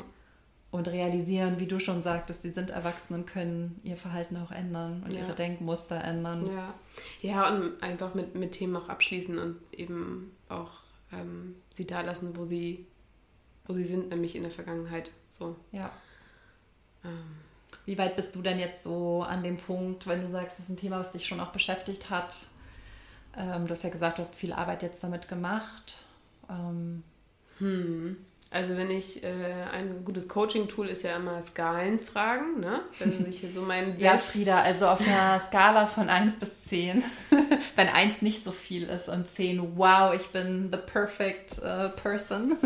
Und 0.70 0.88
realisieren, 0.88 1.60
wie 1.60 1.66
du 1.66 1.78
schon 1.78 2.02
sagtest, 2.02 2.42
sie 2.42 2.50
sind 2.50 2.70
erwachsen 2.70 3.14
und 3.14 3.26
können 3.26 3.80
ihr 3.84 3.96
Verhalten 3.96 4.36
auch 4.36 4.50
ändern 4.50 5.04
und 5.04 5.12
ja. 5.12 5.20
ihre 5.20 5.34
Denkmuster 5.34 6.02
ändern. 6.02 6.46
Ja, 6.46 6.74
ja 7.20 7.54
und 7.54 7.80
einfach 7.80 8.14
mit, 8.14 8.34
mit 8.34 8.52
Themen 8.52 8.74
auch 8.74 8.88
abschließen 8.88 9.38
und 9.38 9.56
eben 9.72 10.32
auch 10.48 10.72
ähm, 11.12 11.54
sie 11.72 11.86
da 11.86 12.00
lassen, 12.00 12.36
wo 12.36 12.44
sie 12.44 12.86
wo 13.66 13.74
sie 13.74 13.84
sind, 13.84 14.10
nämlich 14.10 14.36
in 14.36 14.42
der 14.42 14.52
Vergangenheit. 14.52 15.10
So. 15.38 15.56
Ja. 15.72 15.90
Ähm. 17.04 17.36
Wie 17.86 17.98
weit 17.98 18.16
bist 18.16 18.34
du 18.34 18.40
denn 18.40 18.58
jetzt 18.58 18.82
so 18.82 19.22
an 19.22 19.42
dem 19.42 19.58
Punkt, 19.58 20.06
wenn 20.06 20.22
du 20.22 20.26
sagst, 20.26 20.58
das 20.58 20.66
ist 20.66 20.70
ein 20.70 20.78
Thema, 20.78 20.98
was 21.00 21.12
dich 21.12 21.26
schon 21.26 21.40
auch 21.40 21.52
beschäftigt 21.52 22.08
hat? 22.08 22.34
Ähm, 23.36 23.66
du 23.66 23.72
hast 23.72 23.84
ja 23.84 23.90
gesagt, 23.90 24.18
du 24.18 24.22
hast 24.22 24.34
viel 24.34 24.52
Arbeit 24.52 24.82
jetzt 24.82 25.02
damit 25.02 25.28
gemacht. 25.28 25.98
Ähm. 26.48 27.02
Hm. 27.58 28.16
Also 28.54 28.76
wenn 28.76 28.88
ich, 28.88 29.24
äh, 29.24 29.64
ein 29.72 30.04
gutes 30.04 30.28
Coaching-Tool 30.28 30.86
ist 30.86 31.02
ja 31.02 31.16
immer 31.16 31.42
Skalenfragen, 31.42 32.60
ne? 32.60 32.82
Wenn 33.00 33.26
ich 33.28 33.44
so 33.52 33.62
mein 33.62 33.98
Ja, 33.98 34.16
Frieda, 34.16 34.60
also 34.62 34.86
auf 34.86 35.00
einer 35.00 35.40
Skala 35.40 35.88
von 35.88 36.08
1 36.08 36.36
bis 36.36 36.62
10, 36.62 37.02
wenn 37.74 37.88
1 37.88 38.22
nicht 38.22 38.44
so 38.44 38.52
viel 38.52 38.84
ist 38.84 39.08
und 39.08 39.26
10, 39.26 39.76
wow, 39.76 40.14
ich 40.14 40.28
bin 40.28 40.70
the 40.70 40.78
perfect 40.78 41.58
uh, 41.64 41.88
person. 42.00 42.56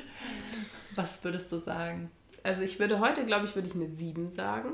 Was 0.94 1.24
würdest 1.24 1.50
du 1.50 1.58
sagen? 1.60 2.10
Also 2.42 2.62
ich 2.62 2.78
würde 2.78 3.00
heute, 3.00 3.24
glaube 3.24 3.46
ich, 3.46 3.54
würde 3.54 3.68
ich 3.68 3.74
eine 3.74 3.90
7 3.90 4.28
sagen, 4.28 4.72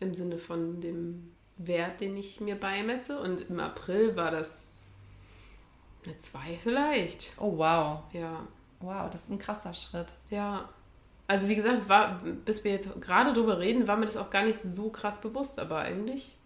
im 0.00 0.14
Sinne 0.14 0.38
von 0.38 0.80
dem 0.80 1.30
Wert, 1.58 2.00
den 2.00 2.16
ich 2.16 2.40
mir 2.40 2.56
beimesse. 2.56 3.20
Und 3.20 3.48
im 3.48 3.60
April 3.60 4.16
war 4.16 4.32
das 4.32 4.50
eine 6.04 6.18
2 6.18 6.58
vielleicht. 6.60 7.34
Oh, 7.38 7.56
wow. 7.56 8.00
Ja. 8.12 8.48
Wow, 8.80 9.10
das 9.10 9.22
ist 9.22 9.30
ein 9.30 9.38
krasser 9.38 9.74
Schritt. 9.74 10.08
Ja. 10.30 10.68
Also 11.26 11.48
wie 11.48 11.54
gesagt, 11.54 11.78
es 11.78 11.88
war, 11.88 12.20
bis 12.44 12.64
wir 12.64 12.72
jetzt 12.72 13.00
gerade 13.00 13.32
drüber 13.32 13.60
reden, 13.60 13.86
war 13.86 13.96
mir 13.96 14.06
das 14.06 14.16
auch 14.16 14.30
gar 14.30 14.44
nicht 14.44 14.60
so 14.60 14.88
krass 14.88 15.20
bewusst, 15.20 15.60
aber 15.60 15.78
eigentlich 15.78 16.36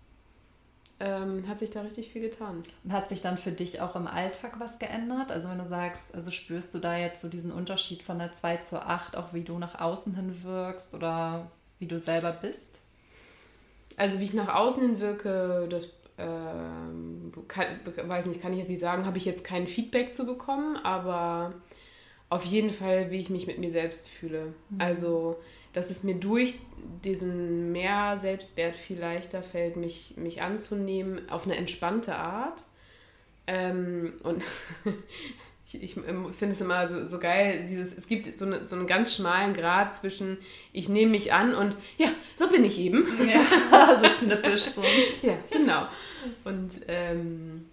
ähm, 1.01 1.49
hat 1.49 1.59
sich 1.59 1.70
da 1.70 1.81
richtig 1.81 2.11
viel 2.11 2.23
getan. 2.23 2.62
Und 2.85 2.92
hat 2.92 3.09
sich 3.09 3.23
dann 3.23 3.38
für 3.38 3.51
dich 3.51 3.81
auch 3.81 3.97
im 3.97 4.07
Alltag 4.07 4.61
was 4.61 4.79
geändert? 4.79 5.33
Also 5.33 5.49
wenn 5.49 5.59
du 5.59 5.64
sagst, 5.64 6.03
also 6.14 6.31
spürst 6.31 6.75
du 6.75 6.79
da 6.79 6.97
jetzt 6.97 7.23
so 7.23 7.29
diesen 7.29 7.51
Unterschied 7.51 8.03
von 8.03 8.18
der 8.18 8.35
2 8.35 8.59
zur 8.59 8.87
8, 8.87 9.16
auch 9.16 9.33
wie 9.33 9.42
du 9.42 9.59
nach 9.59 9.81
außen 9.81 10.14
hin 10.14 10.42
wirkst 10.42 10.94
oder 10.94 11.51
wie 11.79 11.87
du 11.87 11.99
selber 11.99 12.33
bist? 12.33 12.81
Also 13.97 14.20
wie 14.20 14.25
ich 14.25 14.35
nach 14.35 14.55
außen 14.55 14.83
hin 14.83 15.01
wirke, 15.01 15.66
das 15.68 15.94
ähm, 16.18 17.33
kann, 17.49 17.66
weiß 18.05 18.27
nicht, 18.27 18.40
kann 18.40 18.53
ich 18.53 18.61
jetzt 18.61 18.68
nicht 18.68 18.81
sagen, 18.81 19.05
habe 19.05 19.18
ich 19.18 19.25
jetzt 19.25 19.44
kein 19.44 19.66
Feedback 19.66 20.14
zu 20.14 20.27
bekommen, 20.27 20.77
aber 20.77 21.55
auf 22.28 22.44
jeden 22.44 22.70
Fall, 22.70 23.10
wie 23.10 23.20
ich 23.20 23.30
mich 23.30 23.46
mit 23.46 23.58
mir 23.58 23.70
selbst 23.70 24.08
fühle. 24.08 24.54
Mhm. 24.70 24.80
Also, 24.80 25.37
dass 25.72 25.90
es 25.90 26.02
mir 26.02 26.14
durch 26.14 26.54
diesen 27.04 27.72
mehr 27.72 28.18
Selbstwert 28.20 28.76
viel 28.76 28.98
leichter 28.98 29.42
fällt, 29.42 29.76
mich, 29.76 30.14
mich 30.16 30.42
anzunehmen 30.42 31.28
auf 31.28 31.44
eine 31.44 31.56
entspannte 31.56 32.16
Art. 32.16 32.60
Ähm, 33.46 34.14
und 34.22 34.42
ich, 35.66 35.82
ich 35.82 35.94
finde 35.94 36.52
es 36.52 36.60
immer 36.60 36.88
so, 36.88 37.06
so 37.06 37.18
geil, 37.18 37.64
dieses, 37.68 37.96
es 37.96 38.06
gibt 38.06 38.38
so, 38.38 38.46
eine, 38.46 38.64
so 38.64 38.76
einen 38.76 38.87
ganz 38.87 39.14
schmalen 39.14 39.54
Grad 39.54 39.94
zwischen 39.94 40.38
ich 40.72 40.88
nehme 40.88 41.12
mich 41.12 41.32
an 41.32 41.54
und 41.54 41.76
ja, 41.98 42.08
so 42.37 42.48
bin 42.48 42.64
ich 42.64 42.78
eben. 42.78 43.06
Ja, 43.28 44.00
so 44.02 44.08
schnippisch 44.08 44.62
so. 44.62 44.82
ja, 45.22 45.37
genau. 45.50 45.87
Und 46.44 46.80
ähm, 46.88 47.66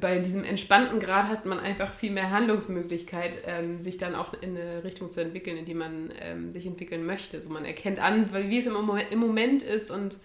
bei 0.00 0.18
diesem 0.18 0.44
entspannten 0.44 1.00
Grad 1.00 1.28
hat 1.28 1.46
man 1.46 1.58
einfach 1.58 1.92
viel 1.92 2.10
mehr 2.10 2.30
Handlungsmöglichkeit, 2.30 3.32
ähm, 3.46 3.80
sich 3.80 3.98
dann 3.98 4.14
auch 4.14 4.34
in 4.40 4.56
eine 4.56 4.84
Richtung 4.84 5.10
zu 5.10 5.20
entwickeln, 5.20 5.56
in 5.56 5.64
die 5.64 5.74
man 5.74 6.12
ähm, 6.20 6.52
sich 6.52 6.66
entwickeln 6.66 7.04
möchte. 7.06 7.40
So 7.42 7.50
man 7.50 7.64
erkennt 7.64 7.98
an, 7.98 8.32
wie 8.32 8.58
es 8.58 8.66
im 8.66 8.74
Moment, 8.74 9.10
im 9.10 9.18
Moment 9.18 9.62
ist 9.62 9.90
und 9.90 10.18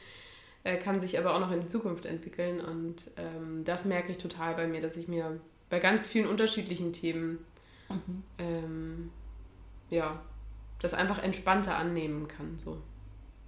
äh, 0.63 0.77
kann 0.77 1.01
sich 1.01 1.17
aber 1.17 1.35
auch 1.35 1.39
noch 1.39 1.51
in 1.51 1.61
die 1.61 1.67
Zukunft 1.67 2.05
entwickeln. 2.05 2.59
Und 2.59 3.11
ähm, 3.17 3.63
das 3.63 3.85
merke 3.85 4.11
ich 4.11 4.17
total 4.17 4.55
bei 4.55 4.67
mir, 4.67 4.81
dass 4.81 4.97
ich 4.97 5.07
mir 5.07 5.39
bei 5.69 5.79
ganz 5.79 6.07
vielen 6.07 6.27
unterschiedlichen 6.27 6.93
Themen 6.93 7.39
mhm. 7.89 8.23
Ähm, 8.39 9.11
ja, 9.89 10.21
das 10.79 10.93
einfach 10.93 11.21
entspannter 11.21 11.75
annehmen 11.75 12.27
kann. 12.27 12.57
So. 12.57 12.81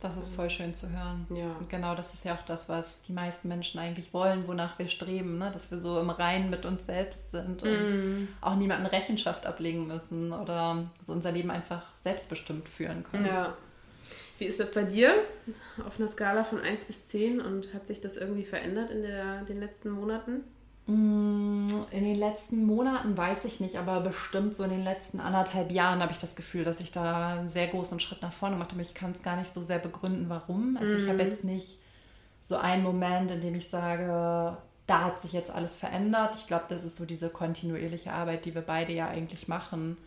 Das 0.04 0.18
ist 0.18 0.36
voll 0.36 0.50
schön 0.50 0.74
zu 0.74 0.90
hören. 0.90 1.26
Ja. 1.34 1.56
Und 1.58 1.70
genau 1.70 1.96
das 1.96 2.14
ist 2.14 2.26
ja 2.26 2.36
auch 2.36 2.46
das, 2.46 2.68
was 2.68 3.04
die 3.04 3.14
meisten 3.14 3.48
Menschen 3.48 3.80
eigentlich 3.80 4.14
wollen, 4.14 4.46
wonach 4.50 4.78
wir 4.78 4.90
streben, 4.90 5.38
ne? 5.38 5.50
dass 5.54 5.72
wir 5.72 5.78
so 5.78 5.98
im 5.98 6.10
Reinen 6.10 6.50
mit 6.50 6.66
uns 6.66 6.86
selbst 6.86 7.32
sind 7.32 7.64
und 7.64 7.88
mm. 7.88 8.28
auch 8.42 8.58
niemanden 8.58 8.86
Rechenschaft 8.86 9.46
ablegen 9.46 9.88
müssen 9.88 10.34
oder 10.34 10.88
so 11.08 11.14
unser 11.14 11.32
Leben 11.32 11.50
einfach 11.52 11.84
selbstbestimmt 12.02 12.68
führen 12.68 13.04
können. 13.04 13.26
Ja. 13.26 13.56
Wie 14.40 14.46
ist 14.46 14.60
das 14.60 14.72
bei 14.72 14.84
dir 14.84 15.16
auf 15.88 15.98
einer 15.98 16.10
Skala 16.10 16.44
von 16.44 16.60
1 16.60 16.84
bis 16.84 17.08
10 17.08 17.40
und 17.40 17.74
hat 17.74 17.88
sich 17.88 18.02
das 18.02 18.18
irgendwie 18.18 18.44
verändert 18.44 18.92
in 18.92 19.04
der, 19.04 19.44
den 19.44 19.62
letzten 19.62 19.90
Monaten? 19.90 20.44
Mm, 20.86 21.68
in 21.92 22.04
den 22.04 22.16
letzten 22.16 22.66
Monaten 22.66 23.16
weiß 23.16 23.46
ich 23.46 23.60
nicht, 23.62 23.78
aber 23.78 24.02
bestimmt 24.02 24.56
so 24.56 24.64
in 24.64 24.72
den 24.72 24.84
letzten 24.84 25.22
anderthalb 25.22 25.72
Jahren 25.72 26.02
habe 26.02 26.12
ich 26.12 26.18
das 26.18 26.36
Gefühl, 26.36 26.66
dass 26.66 26.82
ich 26.82 26.92
da 26.92 27.38
einen 27.38 27.48
sehr 27.48 27.68
großen 27.68 28.00
Schritt 28.00 28.22
nach 28.22 28.34
vorne 28.34 28.56
gemacht 28.56 28.72
habe. 28.72 28.82
Ich 28.82 28.94
kann 28.94 29.12
es 29.12 29.24
gar 29.24 29.38
nicht 29.38 29.54
so 29.54 29.62
sehr 29.62 29.80
begründen, 29.80 30.26
warum. 30.28 30.78
Also 30.78 30.98
ich 30.98 31.08
habe 31.08 31.24
mhm. 31.24 31.30
jetzt 31.30 31.44
nicht 31.44 31.80
so 32.42 32.58
einen 32.58 32.84
Moment, 32.84 33.32
in 33.32 33.40
dem 33.40 33.56
ich 33.56 33.70
sage, 33.70 34.58
da 34.86 35.04
hat 35.06 35.22
sich 35.22 35.32
jetzt 35.32 35.52
alles 35.52 35.78
verändert. 35.78 36.36
Ich 36.36 36.48
glaube, 36.48 36.66
das 36.68 36.84
ist 36.84 36.98
so 36.98 37.06
diese 37.06 37.30
kontinuierliche 37.30 38.12
Arbeit, 38.12 38.44
die 38.44 38.54
wir 38.54 38.62
beide 38.62 38.92
ja 38.92 39.08
eigentlich 39.08 39.48
machen. 39.48 39.98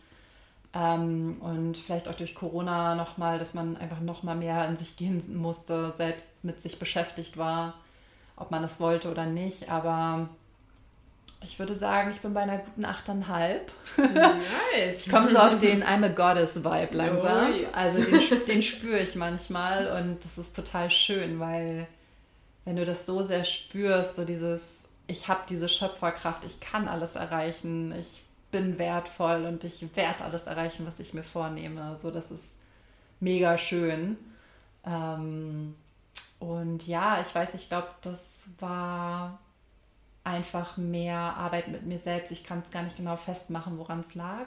Ähm, 0.73 1.37
und 1.39 1.75
vielleicht 1.75 2.07
auch 2.07 2.13
durch 2.13 2.35
Corona 2.35 2.93
nochmal, 2.93 3.39
dass 3.39 3.55
man 3.55 3.77
einfach 3.77 3.99
nochmal 3.99 4.35
mehr 4.35 4.67
in 4.67 4.77
sich 4.77 4.95
gehen 4.95 5.23
musste, 5.35 5.91
selbst 5.91 6.29
mit 6.43 6.61
sich 6.61 6.77
beschäftigt 6.77 7.37
war, 7.37 7.73
ob 8.35 8.51
man 8.51 8.61
das 8.61 8.79
wollte 8.79 9.09
oder 9.09 9.25
nicht. 9.25 9.71
Aber 9.71 10.29
ich 11.41 11.59
würde 11.59 11.73
sagen, 11.73 12.11
ich 12.11 12.19
bin 12.19 12.33
bei 12.33 12.41
einer 12.41 12.57
guten 12.57 12.85
8,5. 12.85 13.59
Nice. 13.97 14.97
ich 14.97 15.09
komme 15.09 15.29
so 15.29 15.37
auf 15.37 15.59
den 15.59 15.83
I'm 15.85 16.03
a 16.03 16.07
Goddess-Vibe 16.07 16.95
langsam. 16.95 17.51
Oh, 17.51 17.55
yes. 17.55 17.69
Also 17.73 18.03
den, 18.03 18.45
den 18.47 18.61
spüre 18.61 18.99
ich 18.99 19.15
manchmal 19.15 19.99
und 19.99 20.23
das 20.23 20.37
ist 20.37 20.55
total 20.55 20.89
schön, 20.89 21.39
weil 21.39 21.87
wenn 22.65 22.75
du 22.75 22.85
das 22.85 23.05
so 23.05 23.25
sehr 23.25 23.43
spürst, 23.43 24.15
so 24.15 24.25
dieses, 24.25 24.83
ich 25.05 25.27
habe 25.27 25.41
diese 25.47 25.69
Schöpferkraft, 25.69 26.43
ich 26.43 26.59
kann 26.59 26.87
alles 26.87 27.15
erreichen, 27.15 27.93
ich 27.97 28.23
bin 28.51 28.79
wertvoll 28.79 29.45
und 29.45 29.63
ich 29.63 29.95
werde 29.95 30.23
alles 30.23 30.47
erreichen, 30.47 30.85
was 30.85 30.99
ich 30.99 31.13
mir 31.13 31.23
vornehme. 31.23 31.95
So, 31.95 32.11
das 32.11 32.31
ist 32.31 32.45
mega 33.19 33.57
schön. 33.57 34.17
Ähm, 34.85 35.75
und 36.39 36.87
ja, 36.87 37.21
ich 37.21 37.33
weiß, 37.33 37.53
ich 37.53 37.69
glaube, 37.69 37.89
das 38.01 38.49
war 38.59 39.39
einfach 40.27 40.77
mehr 40.77 41.17
Arbeit 41.17 41.69
mit 41.69 41.85
mir 41.85 41.97
selbst. 41.97 42.31
Ich 42.31 42.43
kann 42.43 42.61
es 42.63 42.71
gar 42.71 42.83
nicht 42.83 42.97
genau 42.97 43.15
festmachen, 43.15 43.77
woran 43.77 44.01
es 44.01 44.13
lag. 44.13 44.45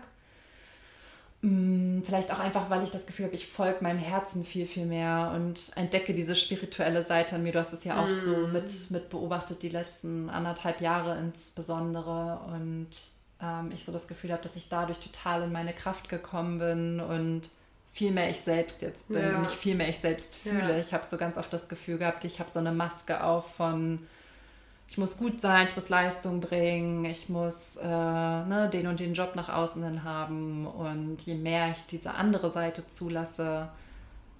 Mm, 1.43 2.03
vielleicht 2.03 2.31
auch 2.31 2.39
einfach, 2.39 2.69
weil 2.69 2.85
ich 2.85 2.91
das 2.91 3.07
Gefühl 3.07 3.25
habe, 3.25 3.35
ich 3.35 3.47
folge 3.47 3.83
meinem 3.83 3.99
Herzen 3.99 4.45
viel, 4.45 4.67
viel 4.67 4.85
mehr 4.85 5.33
und 5.35 5.73
entdecke 5.75 6.13
diese 6.13 6.37
spirituelle 6.37 7.05
Seite 7.05 7.37
an 7.37 7.43
mir. 7.43 7.53
Du 7.53 7.59
hast 7.59 7.73
es 7.73 7.83
ja 7.85 7.99
auch 7.99 8.09
mm. 8.09 8.19
so 8.19 8.47
mit, 8.49 8.91
mit 8.91 9.09
beobachtet, 9.09 9.63
die 9.63 9.71
letzten 9.71 10.29
anderthalb 10.29 10.83
Jahre 10.83 11.19
insbesondere. 11.19 12.41
Und 12.53 12.91
ähm, 13.43 13.71
ich 13.73 13.87
so 13.87 13.93
das 13.93 14.07
Gefühl 14.07 14.33
habe, 14.33 14.43
dass 14.43 14.57
ich 14.57 14.69
dadurch 14.69 14.99
total 14.99 15.45
in 15.45 15.53
meine 15.53 15.73
Kraft 15.73 16.11
gekommen 16.11 16.59
bin 16.59 17.01
und 17.01 17.49
viel 17.93 18.13
mehr 18.13 18.29
ich 18.29 18.41
selbst 18.41 18.83
jetzt 18.83 19.09
bin 19.09 19.23
ja. 19.23 19.37
und 19.37 19.41
mich 19.43 19.51
viel 19.51 19.75
mehr 19.75 19.89
ich 19.89 19.99
selbst 19.99 20.35
fühle. 20.35 20.75
Ja. 20.75 20.79
Ich 20.79 20.93
habe 20.93 21.07
so 21.07 21.17
ganz 21.17 21.39
oft 21.39 21.53
das 21.53 21.69
Gefühl 21.69 21.99
gehabt, 21.99 22.25
ich 22.25 22.39
habe 22.39 22.51
so 22.51 22.59
eine 22.59 22.71
Maske 22.71 23.25
auf 23.25 23.57
von 23.57 24.07
ich 24.91 24.99
muss 24.99 25.17
gut 25.17 25.41
sein, 25.41 25.69
ich 25.69 25.77
muss 25.77 25.89
Leistung 25.89 26.41
bringen, 26.41 27.05
ich 27.05 27.29
muss 27.29 27.77
äh, 27.77 27.87
ne, 27.87 28.69
den 28.73 28.89
und 28.89 28.99
den 28.99 29.15
Job 29.15 29.37
nach 29.37 29.49
außen 29.49 29.85
hin 29.85 30.03
haben. 30.03 30.67
Und 30.67 31.23
je 31.23 31.37
mehr 31.37 31.71
ich 31.71 31.87
diese 31.87 32.15
andere 32.15 32.51
Seite 32.51 32.85
zulasse, 32.89 33.69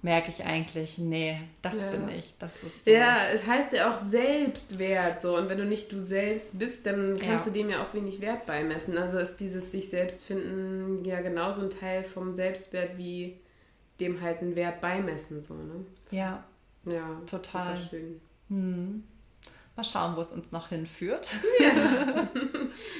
merke 0.01 0.29
ich 0.29 0.43
eigentlich, 0.43 0.97
nee, 0.97 1.39
das 1.61 1.77
ja. 1.77 1.89
bin 1.91 2.09
ich. 2.09 2.33
Das 2.37 2.51
ist 2.63 2.83
so. 2.83 2.91
Ja, 2.91 3.29
es 3.29 3.47
heißt 3.47 3.71
ja 3.71 3.93
auch 3.93 3.97
Selbstwert 3.97 5.21
so. 5.21 5.37
Und 5.37 5.47
wenn 5.47 5.57
du 5.57 5.63
nicht 5.63 5.89
du 5.89 6.01
selbst 6.01 6.59
bist, 6.59 6.85
dann 6.85 7.17
kannst 7.17 7.47
ja. 7.47 7.53
du 7.53 7.57
dem 7.57 7.69
ja 7.69 7.81
auch 7.81 7.93
wenig 7.93 8.19
Wert 8.19 8.45
beimessen. 8.45 8.97
Also 8.97 9.19
ist 9.19 9.37
dieses 9.37 9.71
sich 9.71 9.89
selbst 9.89 10.21
finden 10.21 11.05
ja 11.05 11.21
genauso 11.21 11.61
ein 11.61 11.69
Teil 11.69 12.03
vom 12.03 12.35
Selbstwert 12.35 12.97
wie 12.97 13.39
dem 14.01 14.19
halt 14.19 14.41
einen 14.41 14.57
Wert 14.57 14.81
beimessen. 14.81 15.41
So, 15.41 15.53
ne? 15.53 15.85
Ja. 16.09 16.43
Ja, 16.83 17.21
total. 17.25 17.77
Schön. 17.77 18.19
Hm. 18.49 19.03
Mal 19.77 19.83
schauen, 19.85 20.17
wo 20.17 20.21
es 20.21 20.33
uns 20.33 20.51
noch 20.51 20.67
hinführt. 20.67 21.31
Ja. 21.59 21.71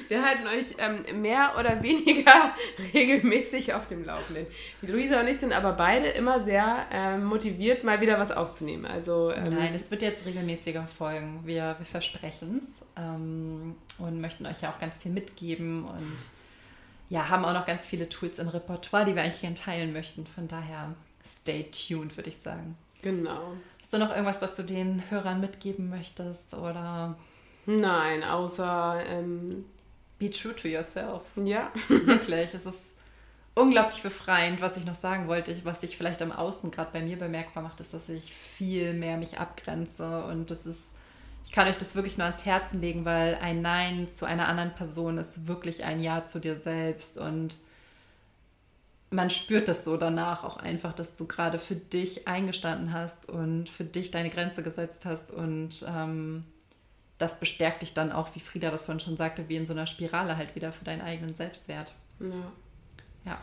Wir 0.08 0.26
halten 0.26 0.48
euch 0.48 0.76
ähm, 0.78 1.22
mehr 1.22 1.54
oder 1.60 1.84
weniger 1.84 2.32
regelmäßig 2.94 3.74
auf 3.74 3.88
dem 3.88 4.06
Laufenden. 4.06 4.48
Die 4.82 4.88
Luisa 4.88 5.20
und 5.20 5.28
ich 5.28 5.38
sind 5.38 5.52
aber 5.52 5.74
beide 5.74 6.08
immer 6.08 6.42
sehr 6.42 6.86
ähm, 6.92 7.26
motiviert, 7.26 7.84
mal 7.84 8.00
wieder 8.00 8.18
was 8.20 8.32
aufzunehmen. 8.32 8.86
Also, 8.86 9.34
ähm, 9.34 9.54
Nein, 9.54 9.76
es 9.76 9.92
wird 9.92 10.02
jetzt 10.02 10.26
regelmäßiger 10.26 10.88
folgen. 10.88 11.42
Wir, 11.44 11.76
wir 11.78 11.86
versprechen 11.86 12.60
es 12.60 12.86
ähm, 12.96 13.76
und 13.98 14.22
möchten 14.22 14.46
euch 14.46 14.62
ja 14.62 14.72
auch 14.72 14.80
ganz 14.80 14.98
viel 14.98 15.12
mitgeben 15.12 15.86
und 15.86 16.18
ja, 17.10 17.28
haben 17.28 17.44
auch 17.44 17.54
noch 17.54 17.66
ganz 17.66 17.86
viele 17.86 18.08
Tools 18.08 18.40
im 18.40 18.48
Repertoire, 18.48 19.04
die 19.04 19.14
wir 19.14 19.24
eigentlich 19.24 19.42
gerne 19.42 19.56
teilen 19.56 19.92
möchten. 19.92 20.26
Von 20.26 20.48
daher, 20.48 20.96
stay 21.26 21.70
tuned, 21.70 22.16
würde 22.16 22.30
ich 22.30 22.38
sagen. 22.38 22.78
Genau. 23.02 23.56
Hast 23.92 24.02
du 24.02 24.06
noch 24.06 24.16
irgendwas, 24.16 24.42
was 24.42 24.56
du 24.56 24.64
den 24.64 25.04
Hörern 25.10 25.42
mitgeben 25.42 25.90
möchtest? 25.90 26.54
Oder? 26.54 27.18
Nein, 27.66 28.24
außer 28.24 29.04
ähm, 29.06 29.66
be 30.18 30.30
true 30.30 30.56
to 30.56 30.70
yourself. 30.70 31.24
Ja. 31.36 31.70
Wirklich. 31.90 32.54
Es 32.54 32.66
ist 32.66 32.96
unglaublich 33.54 34.02
befreiend, 34.02 34.62
was 34.62 34.78
ich 34.78 34.86
noch 34.86 34.96
sagen 34.96 35.28
wollte, 35.28 35.54
was 35.66 35.84
ich 35.84 35.98
vielleicht 35.98 36.22
am 36.22 36.32
Außen 36.32 36.72
gerade 36.72 36.92
bei 36.94 37.02
mir 37.02 37.18
bemerkbar 37.18 37.64
macht, 37.64 37.82
ist, 37.82 37.94
dass 37.94 38.08
ich 38.08 38.34
viel 38.34 38.94
mehr 38.94 39.18
mich 39.18 39.40
abgrenze 39.40 40.24
und 40.24 40.52
das 40.52 40.66
ist, 40.66 40.96
ich 41.46 41.52
kann 41.52 41.68
euch 41.68 41.78
das 41.78 41.94
wirklich 41.94 42.18
nur 42.18 42.28
ans 42.28 42.46
Herzen 42.46 42.80
legen, 42.80 43.04
weil 43.04 43.38
ein 43.42 43.62
Nein 43.62 44.08
zu 44.16 44.24
einer 44.24 44.48
anderen 44.48 44.72
Person 44.72 45.18
ist 45.18 45.50
wirklich 45.50 45.84
ein 45.84 46.02
Ja 46.02 46.26
zu 46.26 46.40
dir 46.40 46.56
selbst 46.56 47.18
und 47.18 47.58
man 49.12 49.30
spürt 49.30 49.68
das 49.68 49.86
so 49.86 49.98
danach 49.98 50.44
auch 50.44 50.58
einfach, 50.58 50.94
dass 50.94 51.16
du 51.16 51.28
gerade 51.28 51.60
für 51.60 51.76
dich 51.76 52.28
eingestanden 52.28 52.94
hast 52.94 53.30
und 53.30 53.70
für 53.70 53.84
dich 53.84 54.10
deine 54.10 54.30
Grenze 54.30 54.64
gesetzt 54.64 55.06
hast 55.06 55.32
und 55.32 55.86
ähm, 55.88 56.46
das 57.18 57.40
bestärkt 57.40 57.84
dich 57.84 57.94
dann 57.94 58.12
auch, 58.12 58.34
wie 58.34 58.40
Frieda 58.40 58.72
das 58.72 58.84
vorhin 58.84 59.00
schon 59.00 59.18
sagte, 59.18 59.48
wie 59.48 59.58
in 59.58 59.66
so 59.66 59.74
einer 59.74 59.86
Spirale 59.86 60.38
halt 60.38 60.56
wieder 60.56 60.72
für 60.72 60.86
deinen 60.86 61.02
eigenen 61.02 61.36
Selbstwert. 61.36 61.94
Ja. 62.20 62.52
Ja, 63.26 63.38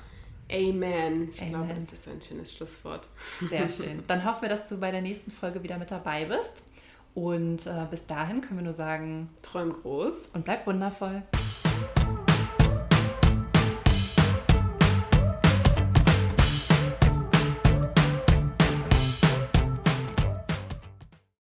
Amen. 0.51 1.29
Ich 1.31 1.41
Amen. 1.43 1.51
glaube, 1.53 1.75
das 1.75 1.93
ist 1.93 2.09
ein 2.09 2.21
schönes 2.21 2.55
Schlusswort. 2.55 3.07
sehr 3.49 3.69
schön. 3.69 4.03
Dann 4.07 4.25
hoffen 4.25 4.43
wir, 4.43 4.49
dass 4.49 4.69
du 4.69 4.79
bei 4.79 4.91
der 4.91 5.03
nächsten 5.03 5.31
Folge 5.31 5.63
wieder 5.63 5.79
mit 5.79 5.91
dabei 5.91 6.25
bist. 6.25 6.63
Und 7.15 7.67
äh, 7.67 7.87
bis 7.91 8.07
dahin 8.07 8.41
können 8.41 8.61
wir 8.61 8.65
nur 8.65 8.73
sagen, 8.73 9.29
Träum 9.43 9.73
groß. 9.73 10.29
und 10.33 10.45
bleib 10.45 10.67
wundervoll. 10.67 11.23